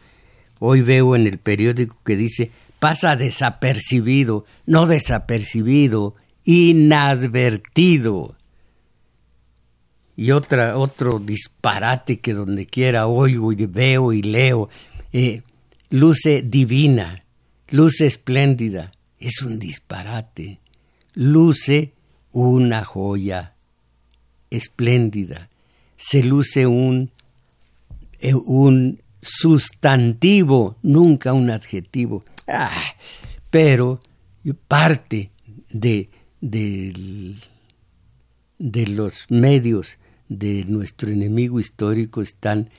[0.59, 8.35] Hoy veo en el periódico que dice pasa desapercibido, no desapercibido, inadvertido.
[10.15, 14.69] Y otra, otro disparate que donde quiera oigo y veo y leo,
[15.13, 15.43] eh,
[15.89, 17.23] luce divina,
[17.69, 20.59] luce espléndida, es un disparate,
[21.13, 21.93] luce
[22.31, 23.55] una joya
[24.49, 25.49] espléndida,
[25.97, 27.11] se luce un,
[28.19, 32.23] eh, un sustantivo, nunca un adjetivo.
[32.47, 32.95] Ah,
[33.49, 34.01] pero
[34.67, 35.31] parte
[35.69, 36.09] de,
[36.41, 37.35] de,
[38.57, 39.97] de los medios
[40.27, 42.69] de nuestro enemigo histórico están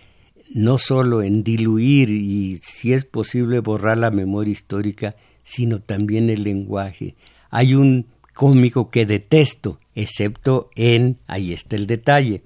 [0.52, 6.42] no solo en diluir y si es posible borrar la memoria histórica, sino también el
[6.42, 7.14] lenguaje.
[7.50, 12.42] Hay un cómico que detesto, excepto en, ahí está el detalle,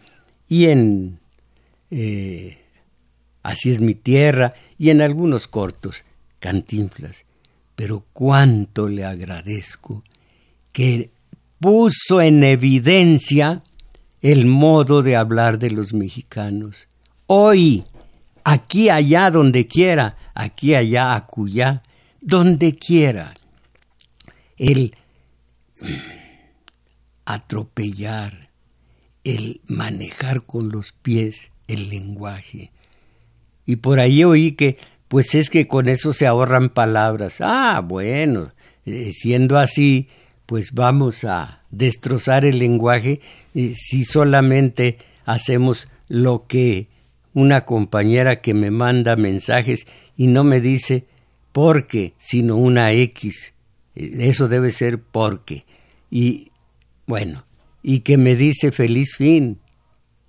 [0.48, 1.18] y en
[1.90, 2.58] eh,
[3.44, 6.02] Así es mi tierra y en algunos cortos,
[6.38, 7.24] cantinflas.
[7.76, 10.02] Pero cuánto le agradezco
[10.72, 11.10] que
[11.60, 13.62] puso en evidencia
[14.22, 16.88] el modo de hablar de los mexicanos.
[17.26, 17.84] Hoy,
[18.44, 21.82] aquí, allá, donde quiera, aquí, allá, acullá,
[22.22, 23.34] donde quiera,
[24.56, 24.96] el
[27.26, 28.48] atropellar,
[29.22, 32.70] el manejar con los pies el lenguaje,
[33.66, 34.76] y por ahí oí que,
[35.08, 37.36] pues es que con eso se ahorran palabras.
[37.40, 38.52] Ah, bueno,
[38.86, 40.08] eh, siendo así,
[40.46, 43.20] pues vamos a destrozar el lenguaje
[43.54, 46.88] eh, si solamente hacemos lo que
[47.32, 49.86] una compañera que me manda mensajes
[50.16, 51.06] y no me dice
[51.52, 53.52] porque, sino una X.
[53.94, 55.64] Eh, eso debe ser porque.
[56.10, 56.50] Y
[57.06, 57.44] bueno,
[57.82, 59.60] y que me dice feliz fin,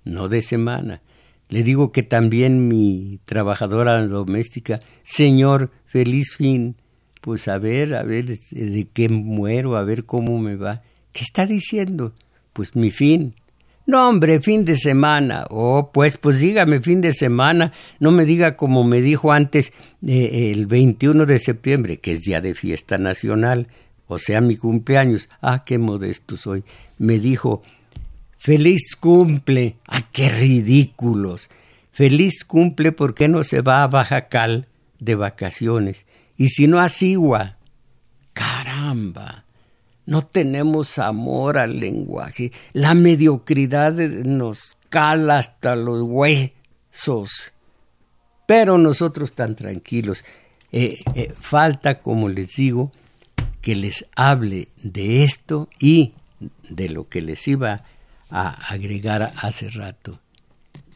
[0.04, 1.02] no de semana.
[1.48, 6.76] Le digo que también mi trabajadora doméstica, Señor, feliz fin.
[7.20, 10.82] Pues a ver, a ver de qué muero, a ver cómo me va.
[11.12, 12.14] ¿Qué está diciendo?
[12.52, 13.34] Pues mi fin.
[13.86, 15.46] No, hombre, fin de semana.
[15.48, 17.72] Oh, pues, pues dígame fin de semana.
[18.00, 19.72] No me diga como me dijo antes
[20.04, 23.68] eh, el 21 de septiembre, que es día de fiesta nacional,
[24.08, 25.28] o sea, mi cumpleaños.
[25.40, 26.64] Ah, qué modesto soy.
[26.98, 27.62] Me dijo,
[28.38, 29.76] Feliz cumple.
[29.86, 31.48] ¡Ah, qué ridículos!
[31.92, 34.68] Feliz cumple porque no se va a Bajacal
[34.98, 36.04] de vacaciones.
[36.36, 37.56] Y si no a.
[38.32, 39.44] Caramba.
[40.04, 42.52] No tenemos amor al lenguaje.
[42.72, 47.52] La mediocridad nos cala hasta los huesos.
[48.46, 50.22] Pero nosotros tan tranquilos.
[50.70, 52.92] Eh, eh, falta, como les digo,
[53.62, 56.12] que les hable de esto y
[56.68, 57.84] de lo que les iba a
[58.30, 60.20] a agregar hace rato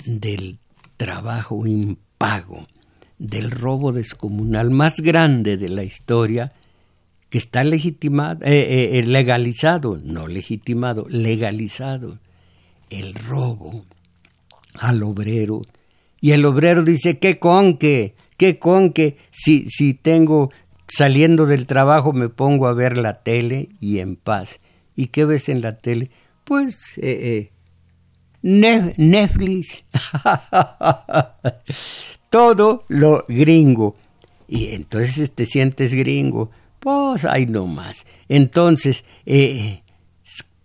[0.05, 0.59] del
[0.97, 2.67] trabajo impago,
[3.19, 6.53] del robo descomunal más grande de la historia,
[7.29, 12.19] que está legitimado, eh, eh, eh, legalizado, no legitimado, legalizado,
[12.91, 13.85] el robo
[14.75, 15.63] al obrero
[16.21, 18.15] Y el obrero dice, ¿qué con qué?
[18.37, 19.17] ¿Qué con qué?
[19.31, 20.51] Si, si tengo
[20.89, 24.59] saliendo del trabajo me pongo a ver la tele y en paz.
[24.97, 26.11] ¿Y qué ves en la tele?
[26.51, 27.53] Pues eh, eh
[28.43, 29.85] Netflix.
[32.29, 33.95] Todo lo gringo.
[34.49, 36.51] Y entonces te sientes gringo.
[36.81, 38.05] Pues ahí nomás.
[38.29, 39.83] Entonces, eh,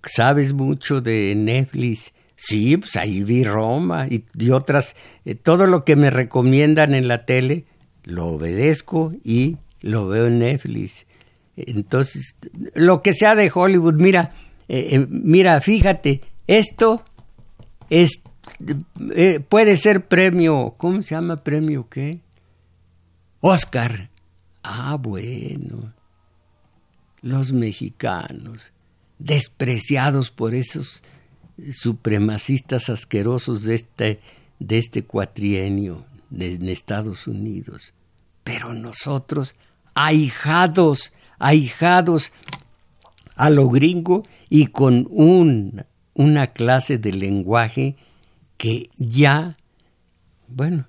[0.04, 2.14] ¿sabes mucho de Netflix?
[2.36, 7.28] Sí, pues ahí vi Roma y, otras, eh, todo lo que me recomiendan en la
[7.28, 7.66] tele,
[8.06, 11.06] lo obedezco y lo veo en Netflix.
[11.56, 12.38] Entonces,
[12.74, 14.30] lo que sea de Hollywood, mira,
[14.68, 17.04] eh, eh, mira, fíjate, esto
[17.90, 18.22] es,
[19.50, 22.20] puede ser premio, ¿cómo se llama premio qué?
[23.42, 24.10] Oscar.
[24.64, 25.94] Ah, bueno.
[27.22, 28.72] Los mexicanos,
[29.20, 31.04] despreciados por esos
[31.72, 34.20] supremacistas asquerosos de este,
[34.60, 37.94] de este cuatrienio en Estados Unidos.
[38.44, 39.56] Pero nosotros,
[39.94, 42.32] ahijados, ahijados
[43.36, 47.96] a lo gringo y con un, una clase de lenguaje
[48.58, 49.58] que ya,
[50.48, 50.88] bueno,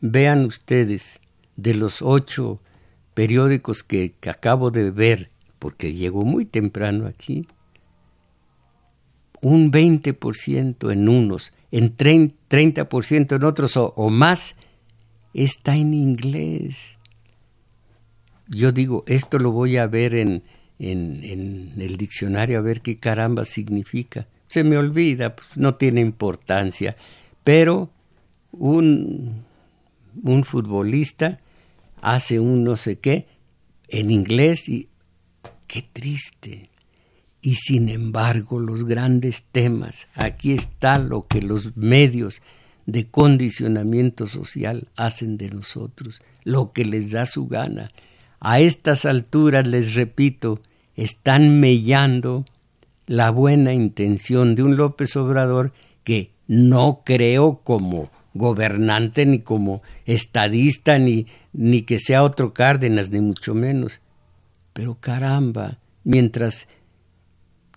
[0.00, 1.20] vean ustedes,
[1.56, 2.60] de los ocho
[3.14, 7.48] periódicos que, acabo de ver, porque llegó muy temprano aquí,
[9.40, 14.54] un 20% en unos, en 30% en otros o, más,
[15.34, 16.96] está en inglés.
[18.48, 20.42] Yo digo, esto lo voy a ver en,
[20.78, 24.26] en, el diccionario a ver qué caramba significa.
[24.46, 26.96] Se me olvida, pues, no tiene importancia.
[27.44, 27.90] Pero
[28.52, 29.44] un,
[30.22, 31.40] un futbolista
[32.00, 33.26] hace un no sé qué
[33.88, 34.88] en inglés y
[35.66, 36.68] qué triste.
[37.40, 42.42] Y sin embargo, los grandes temas, aquí está lo que los medios
[42.86, 47.92] de condicionamiento social hacen de nosotros, lo que les da su gana.
[48.40, 50.60] A estas alturas, les repito,
[50.98, 52.44] están mellando
[53.06, 55.72] la buena intención de un López Obrador
[56.02, 63.20] que no creo como gobernante ni como estadista ni, ni que sea otro Cárdenas ni
[63.20, 64.00] mucho menos.
[64.72, 66.66] Pero caramba, mientras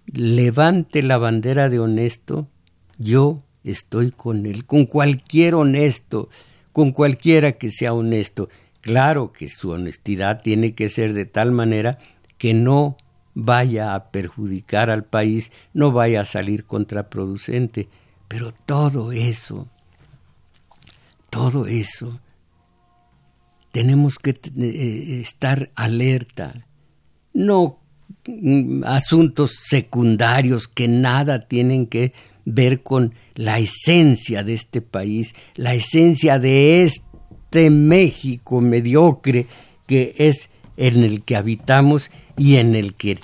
[0.07, 2.47] levante la bandera de honesto,
[2.97, 6.29] yo estoy con él, con cualquier honesto,
[6.71, 8.49] con cualquiera que sea honesto.
[8.81, 11.99] Claro que su honestidad tiene que ser de tal manera
[12.39, 12.97] que no
[13.33, 17.89] vaya a perjudicar al país, no vaya a salir contraproducente,
[18.27, 19.67] pero todo eso,
[21.29, 22.19] todo eso,
[23.71, 26.65] tenemos que eh, estar alerta,
[27.33, 27.81] no
[28.27, 32.13] Mm, asuntos secundarios que nada tienen que
[32.45, 39.47] ver con la esencia de este país, la esencia de este México mediocre
[39.87, 42.11] que es en el que habitamos
[42.41, 43.19] y en el que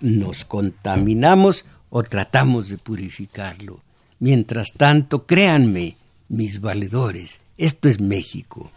[0.00, 3.80] nos contaminamos o tratamos de purificarlo.
[4.18, 5.96] Mientras tanto, créanme,
[6.28, 8.70] mis valedores, esto es México.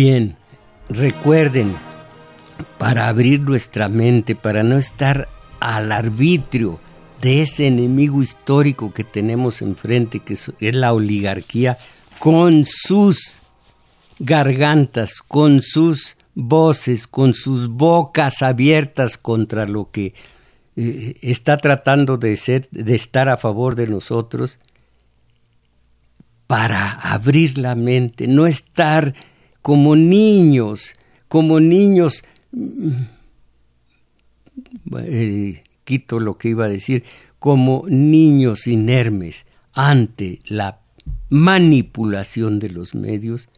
[0.00, 0.36] Bien,
[0.88, 1.74] recuerden,
[2.78, 5.28] para abrir nuestra mente, para no estar
[5.58, 6.78] al arbitrio
[7.20, 11.78] de ese enemigo histórico que tenemos enfrente, que es la oligarquía,
[12.20, 13.40] con sus
[14.20, 20.14] gargantas, con sus voces, con sus bocas abiertas contra lo que
[20.76, 24.60] eh, está tratando de ser, de estar a favor de nosotros,
[26.46, 29.12] para abrir la mente, no estar
[29.62, 30.94] como niños,
[31.28, 32.24] como niños,
[34.98, 37.04] eh, quito lo que iba a decir,
[37.38, 40.80] como niños inermes ante la
[41.28, 43.48] manipulación de los medios,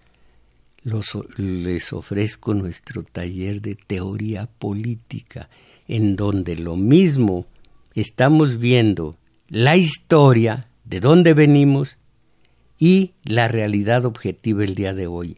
[1.37, 5.49] les ofrezco nuestro taller de teoría política,
[5.89, 7.47] en donde lo mismo
[7.95, 9.17] estamos viendo
[9.49, 11.97] la historia, de dónde venimos
[12.79, 15.37] y la realidad objetiva el día de hoy,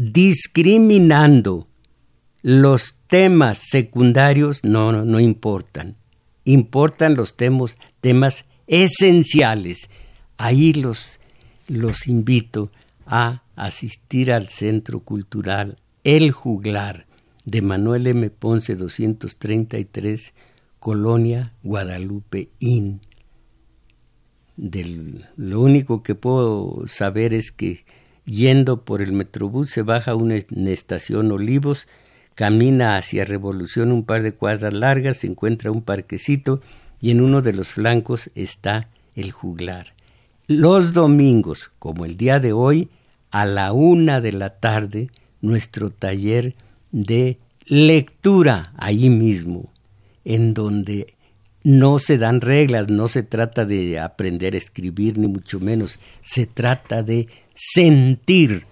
[0.00, 1.68] discriminando
[2.40, 5.96] los temas secundarios no, no, no importan,
[6.44, 9.90] importan los temas, temas esenciales.
[10.38, 11.20] Ahí los,
[11.68, 12.72] los invito
[13.04, 17.04] a asistir al Centro Cultural El Juglar
[17.44, 18.30] de Manuel M.
[18.30, 20.32] Ponce 233,
[20.78, 23.02] Colonia Guadalupe Inn.
[24.56, 27.84] Del, lo único que puedo saber es que
[28.30, 31.88] yendo por el Metrobús se baja una, en estación Olivos,
[32.36, 36.60] camina hacia Revolución un par de cuadras largas, se encuentra un parquecito
[37.00, 39.94] y en uno de los flancos está el juglar.
[40.46, 42.88] Los domingos, como el día de hoy,
[43.32, 45.10] a la una de la tarde,
[45.40, 46.54] nuestro taller
[46.92, 49.70] de lectura ahí mismo,
[50.24, 51.14] en donde
[51.62, 56.46] no se dan reglas, no se trata de aprender a escribir, ni mucho menos, se
[56.46, 58.64] trata de sentir,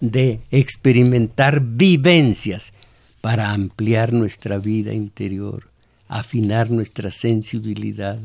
[0.00, 2.72] de experimentar vivencias
[3.20, 5.70] para ampliar nuestra vida interior,
[6.08, 8.18] afinar nuestra sensibilidad,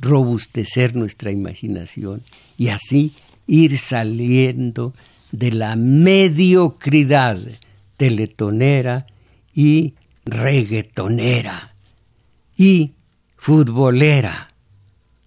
[0.00, 2.22] robustecer nuestra imaginación
[2.56, 3.12] y así
[3.46, 4.94] ir saliendo
[5.32, 7.38] de la mediocridad
[7.96, 9.06] teletonera
[9.54, 9.94] y
[10.24, 11.74] reggaetonera.
[12.56, 12.92] Y
[13.38, 14.52] futbolera,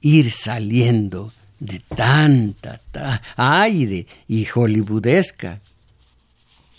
[0.01, 2.81] ir saliendo de tanta,
[3.35, 5.61] ay, de, y hollywoodesca.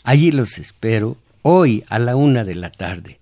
[0.04, 3.18] Allí los espero hoy a la una de la tarde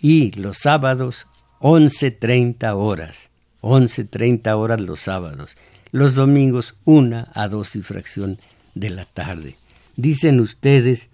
[0.00, 1.26] y los sábados
[1.58, 3.30] once treinta horas,
[3.60, 5.56] once treinta horas los sábados,
[5.90, 8.38] los domingos una a dos y fracción
[8.74, 9.56] de la tarde.
[9.96, 11.08] Dicen ustedes,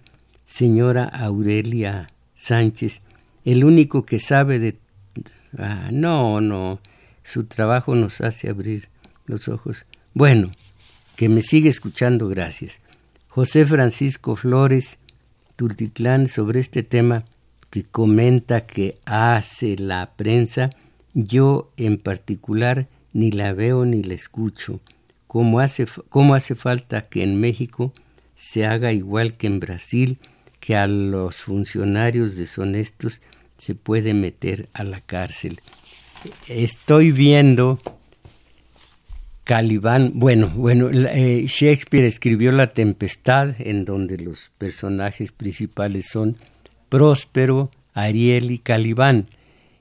[0.45, 3.01] señora Aurelia Sánchez,
[3.45, 4.77] el único que sabe de...
[5.57, 6.79] Ah, no, no,
[7.23, 8.89] su trabajo nos hace abrir
[9.25, 9.85] los ojos.
[10.13, 10.51] Bueno,
[11.15, 12.79] que me sigue escuchando, gracias.
[13.27, 14.97] José Francisco Flores,
[15.55, 17.25] Tultitlán, sobre este tema
[17.69, 20.69] que comenta que hace la prensa,
[21.13, 24.79] yo en particular ni la veo ni la escucho.
[25.27, 27.93] ¿Cómo hace, cómo hace falta que en México
[28.35, 30.17] se haga igual que en Brasil,
[30.59, 33.21] que a los funcionarios deshonestos
[33.59, 35.61] se puede meter a la cárcel?
[36.47, 37.79] Estoy viendo
[39.49, 46.37] Calibán, bueno, bueno, eh, Shakespeare escribió La Tempestad, en donde los personajes principales son
[46.87, 49.27] Próspero, Ariel y Calibán.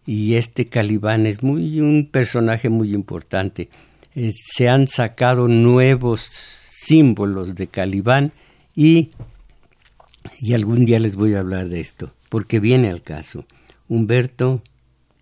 [0.06, 3.68] Y este Calibán es muy un personaje muy importante.
[4.14, 8.32] Eh, se han sacado nuevos símbolos de Calibán
[8.74, 9.10] y,
[10.40, 13.44] y algún día les voy a hablar de esto, porque viene al caso.
[13.88, 14.62] Humberto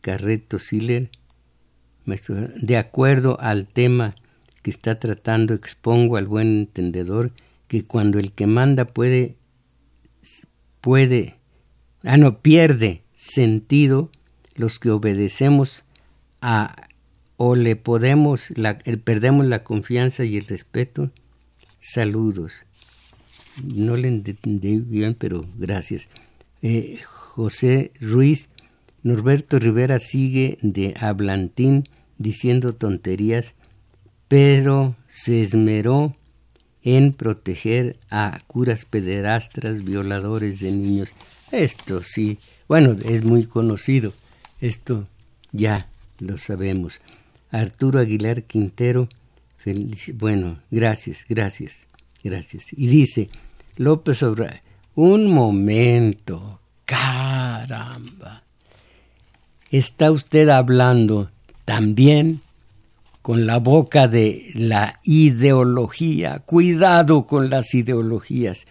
[0.00, 1.10] Carreto Siller,
[2.04, 4.14] de acuerdo al tema
[4.62, 7.32] que está tratando, expongo al buen entendedor
[7.68, 9.36] que cuando el que manda puede,
[10.80, 11.36] puede,
[12.04, 14.10] ah no, pierde sentido,
[14.54, 15.84] los que obedecemos
[16.40, 16.86] a
[17.36, 21.10] o le podemos, la, perdemos la confianza y el respeto.
[21.78, 22.52] Saludos.
[23.62, 26.08] No le entendí bien, pero gracias.
[26.62, 28.48] Eh, José Ruiz,
[29.06, 31.88] Norberto Rivera sigue de hablantín
[32.18, 33.54] diciendo tonterías,
[34.26, 36.16] pero se esmeró
[36.82, 41.10] en proteger a curas pederastras, violadores de niños.
[41.52, 44.12] Esto sí, bueno, es muy conocido.
[44.60, 45.06] Esto
[45.52, 45.88] ya
[46.18, 47.00] lo sabemos.
[47.52, 49.08] Arturo Aguilar Quintero,
[50.14, 51.86] bueno, gracias, gracias,
[52.24, 52.72] gracias.
[52.72, 53.30] Y dice,
[53.76, 54.62] López Obrador,
[54.96, 58.45] un momento, caramba.
[59.70, 61.30] Está usted hablando
[61.64, 62.40] también
[63.22, 66.38] con la boca de la ideología.
[66.46, 68.66] Cuidado con las ideologías.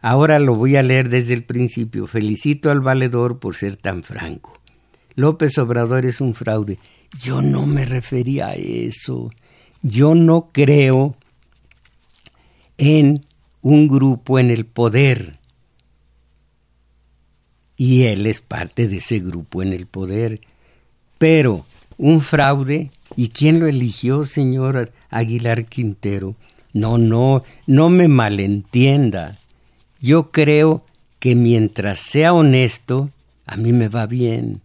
[0.00, 2.06] Ahora lo voy a leer desde el principio.
[2.06, 4.60] Felicito al valedor por ser tan franco.
[5.16, 6.78] López Obrador es un fraude.
[7.20, 9.30] Yo no me refería a eso.
[9.82, 11.16] Yo no creo
[12.78, 13.26] en
[13.62, 15.38] un grupo en el poder.
[17.76, 20.40] Y él es parte de ese grupo en el poder.
[21.18, 21.66] Pero
[21.98, 26.36] un fraude, ¿y quién lo eligió, señor Aguilar Quintero?
[26.72, 29.38] No, no, no me malentienda.
[30.00, 30.84] Yo creo
[31.18, 33.10] que mientras sea honesto,
[33.46, 34.60] a mí me va bien.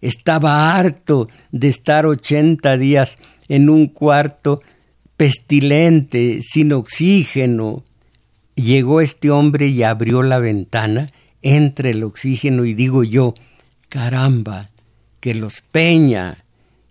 [0.00, 3.18] Estaba harto de estar ochenta días
[3.48, 4.62] en un cuarto
[5.16, 7.82] pestilente, sin oxígeno,
[8.54, 11.08] llegó este hombre y abrió la ventana,
[11.56, 13.34] entre el oxígeno y digo yo,
[13.88, 14.68] caramba,
[15.20, 16.36] que los Peña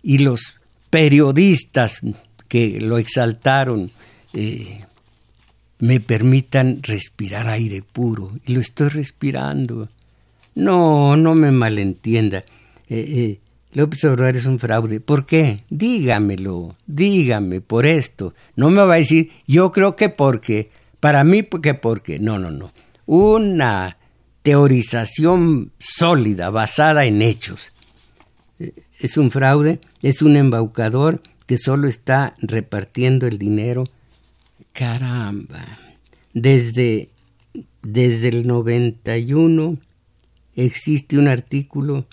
[0.02, 0.54] y los
[0.90, 2.00] periodistas
[2.48, 3.90] que lo exaltaron
[4.32, 4.84] eh,
[5.78, 8.32] me permitan respirar aire puro.
[8.46, 9.88] Y lo estoy respirando.
[10.54, 12.38] No, no me malentienda.
[12.88, 13.40] Eh, eh,
[13.72, 15.00] López Obrador es un fraude.
[15.00, 15.58] ¿Por qué?
[15.70, 18.34] Dígamelo, dígame por esto.
[18.56, 22.18] No me va a decir, yo creo que porque, para mí que porque.
[22.18, 22.72] No, no, no.
[23.06, 23.96] Una
[24.42, 27.72] teorización sólida, basada en hechos.
[29.00, 33.84] Es un fraude, es un embaucador que solo está repartiendo el dinero.
[34.72, 35.78] Caramba.
[36.34, 37.08] Desde,
[37.82, 39.78] desde el 91
[40.56, 42.06] existe un artículo,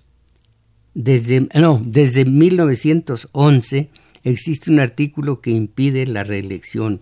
[0.94, 3.90] desde, no, desde 1911
[4.24, 7.02] existe un artículo que impide la reelección.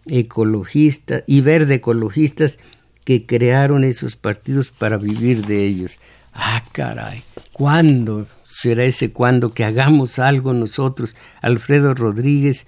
[0.06, 2.58] ecologistas y verde ecologistas
[3.04, 5.98] que crearon esos partidos para vivir de ellos.
[6.32, 7.22] Ah, caray,
[7.52, 12.66] ¿cuándo será ese cuando que hagamos algo nosotros, Alfredo Rodríguez,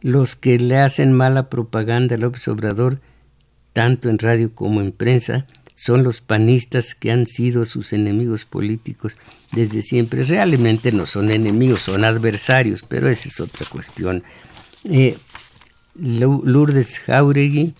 [0.00, 3.00] los que le hacen mala propaganda a López Obrador,
[3.72, 9.16] tanto en radio como en prensa, son los panistas que han sido sus enemigos políticos
[9.52, 10.24] desde siempre.
[10.24, 14.24] Realmente no son enemigos, son adversarios, pero esa es otra cuestión.
[14.84, 15.16] Eh,
[15.94, 17.74] Lourdes Jauregui,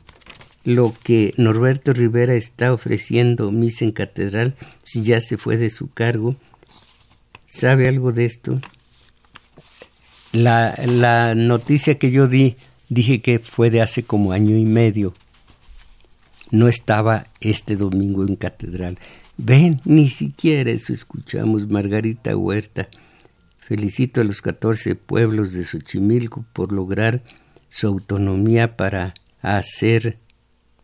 [0.65, 4.55] lo que Norberto Rivera está ofreciendo misa en catedral,
[4.85, 6.37] si ya se fue de su cargo,
[7.49, 8.61] ¿Sabe algo de esto?
[10.33, 12.57] La, la noticia que yo di,
[12.91, 15.15] dije que fue de hace como año y medio.
[16.51, 18.99] No estaba este domingo en catedral.
[19.39, 21.69] Ven, ni siquiera eso escuchamos.
[21.69, 22.89] Margarita Huerta.
[23.59, 27.23] Felicito a los 14 pueblos de Xochimilco por lograr
[27.71, 30.19] su autonomía para hacer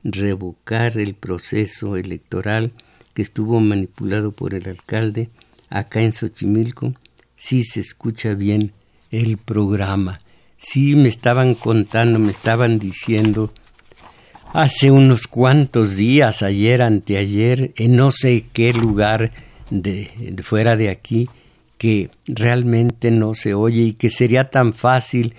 [0.04, 2.72] revocar el proceso electoral
[3.14, 5.30] que estuvo manipulado por el alcalde
[5.70, 6.94] acá en Xochimilco,
[7.36, 8.72] sí se escucha bien
[9.10, 10.20] el programa.
[10.56, 13.52] Sí me estaban contando, me estaban diciendo
[14.52, 19.32] hace unos cuantos días, ayer, anteayer, en no sé qué lugar
[19.70, 21.28] de, fuera de aquí,
[21.76, 25.34] que realmente no se oye y que sería tan fácil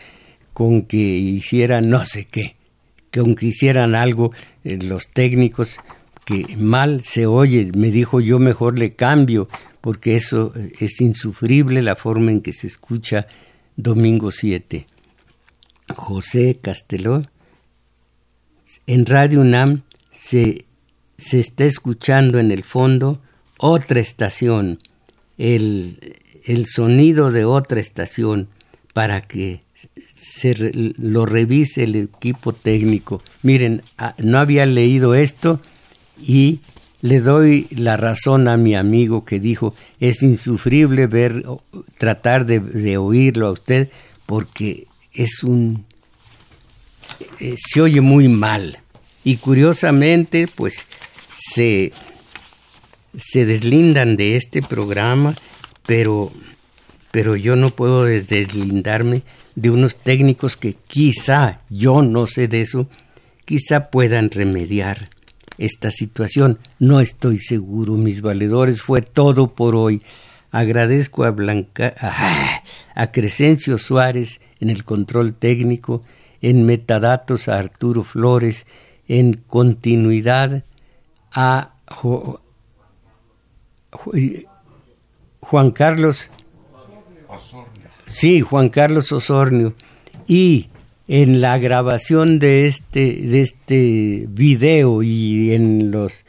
[0.53, 2.54] con que hicieran no sé qué,
[3.23, 5.77] que hicieran algo eh, los técnicos
[6.25, 9.47] que mal se oye, me dijo yo mejor le cambio,
[9.79, 13.27] porque eso eh, es insufrible la forma en que se escucha
[13.75, 14.87] Domingo 7.
[15.95, 17.23] José Casteló,
[18.87, 20.65] en Radio UNAM se,
[21.17, 23.21] se está escuchando en el fondo
[23.59, 24.79] otra estación,
[25.37, 28.49] el, el sonido de otra estación,
[28.93, 29.61] para que
[30.97, 33.21] lo revise el equipo técnico.
[33.41, 35.61] Miren, ah, no había leído esto
[36.21, 36.59] y
[37.01, 41.45] le doy la razón a mi amigo que dijo, es insufrible ver,
[41.97, 43.89] tratar de, oírlo a usted
[44.25, 45.85] porque es un...
[47.39, 48.79] Eh, se oye muy mal.
[49.23, 50.85] Y curiosamente, pues
[51.37, 51.93] se,
[53.17, 55.35] se deslindan de este programa,
[55.85, 56.31] pero,
[57.11, 59.21] pero yo no puedo deslindarme
[59.55, 62.87] de unos técnicos que quizá, yo no sé de eso,
[63.45, 65.09] quizá puedan remediar
[65.57, 66.59] esta situación.
[66.79, 70.01] No estoy seguro, mis valedores, fue todo por hoy.
[70.51, 71.93] Agradezco a Blanca,
[72.95, 76.01] a, Crescencio Suárez en el control técnico,
[76.41, 78.65] en metadatos a Arturo Flores,
[79.07, 80.63] en continuidad
[81.33, 81.75] a
[85.41, 86.29] Juan Carlos
[88.05, 89.73] Sí, Juan Carlos Osornio
[90.27, 90.69] y
[91.07, 96.25] en la grabación de este, de este video y en los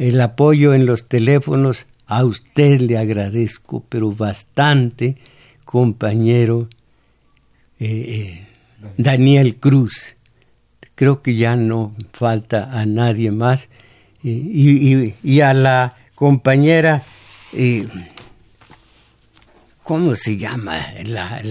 [0.00, 5.18] el apoyo en los teléfonos, a usted le agradezco, pero bastante,
[5.66, 6.70] compañero
[7.78, 8.46] eh, eh,
[8.96, 10.16] Daniel Cruz.
[10.94, 13.68] Creo que ya no falta a nadie más.
[14.24, 17.02] Eh, y, a la compañera
[19.90, 20.86] ¿cómo se llama?
[21.04, 21.42] La,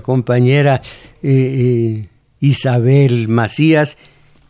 [0.00, 0.80] compañera
[1.22, 2.08] eh, eh,
[2.40, 3.98] Isabel Macías,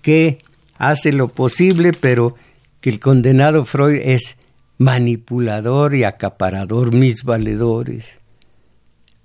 [0.03, 0.39] que
[0.79, 2.37] hace lo posible, pero
[2.81, 4.37] que el condenado Freud es
[4.79, 8.19] manipulador y acaparador, mis valedores.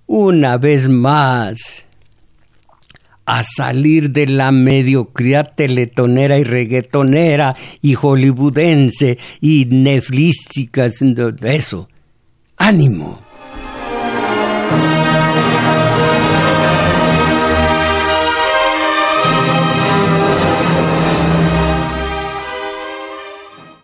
[0.07, 1.85] Una vez más,
[3.27, 10.87] a salir de la mediocridad teletonera y reggaetonera y hollywoodense y netflística,
[11.43, 11.87] eso.
[12.57, 13.26] ¡Ánimo!
[14.69, 14.96] Thank you.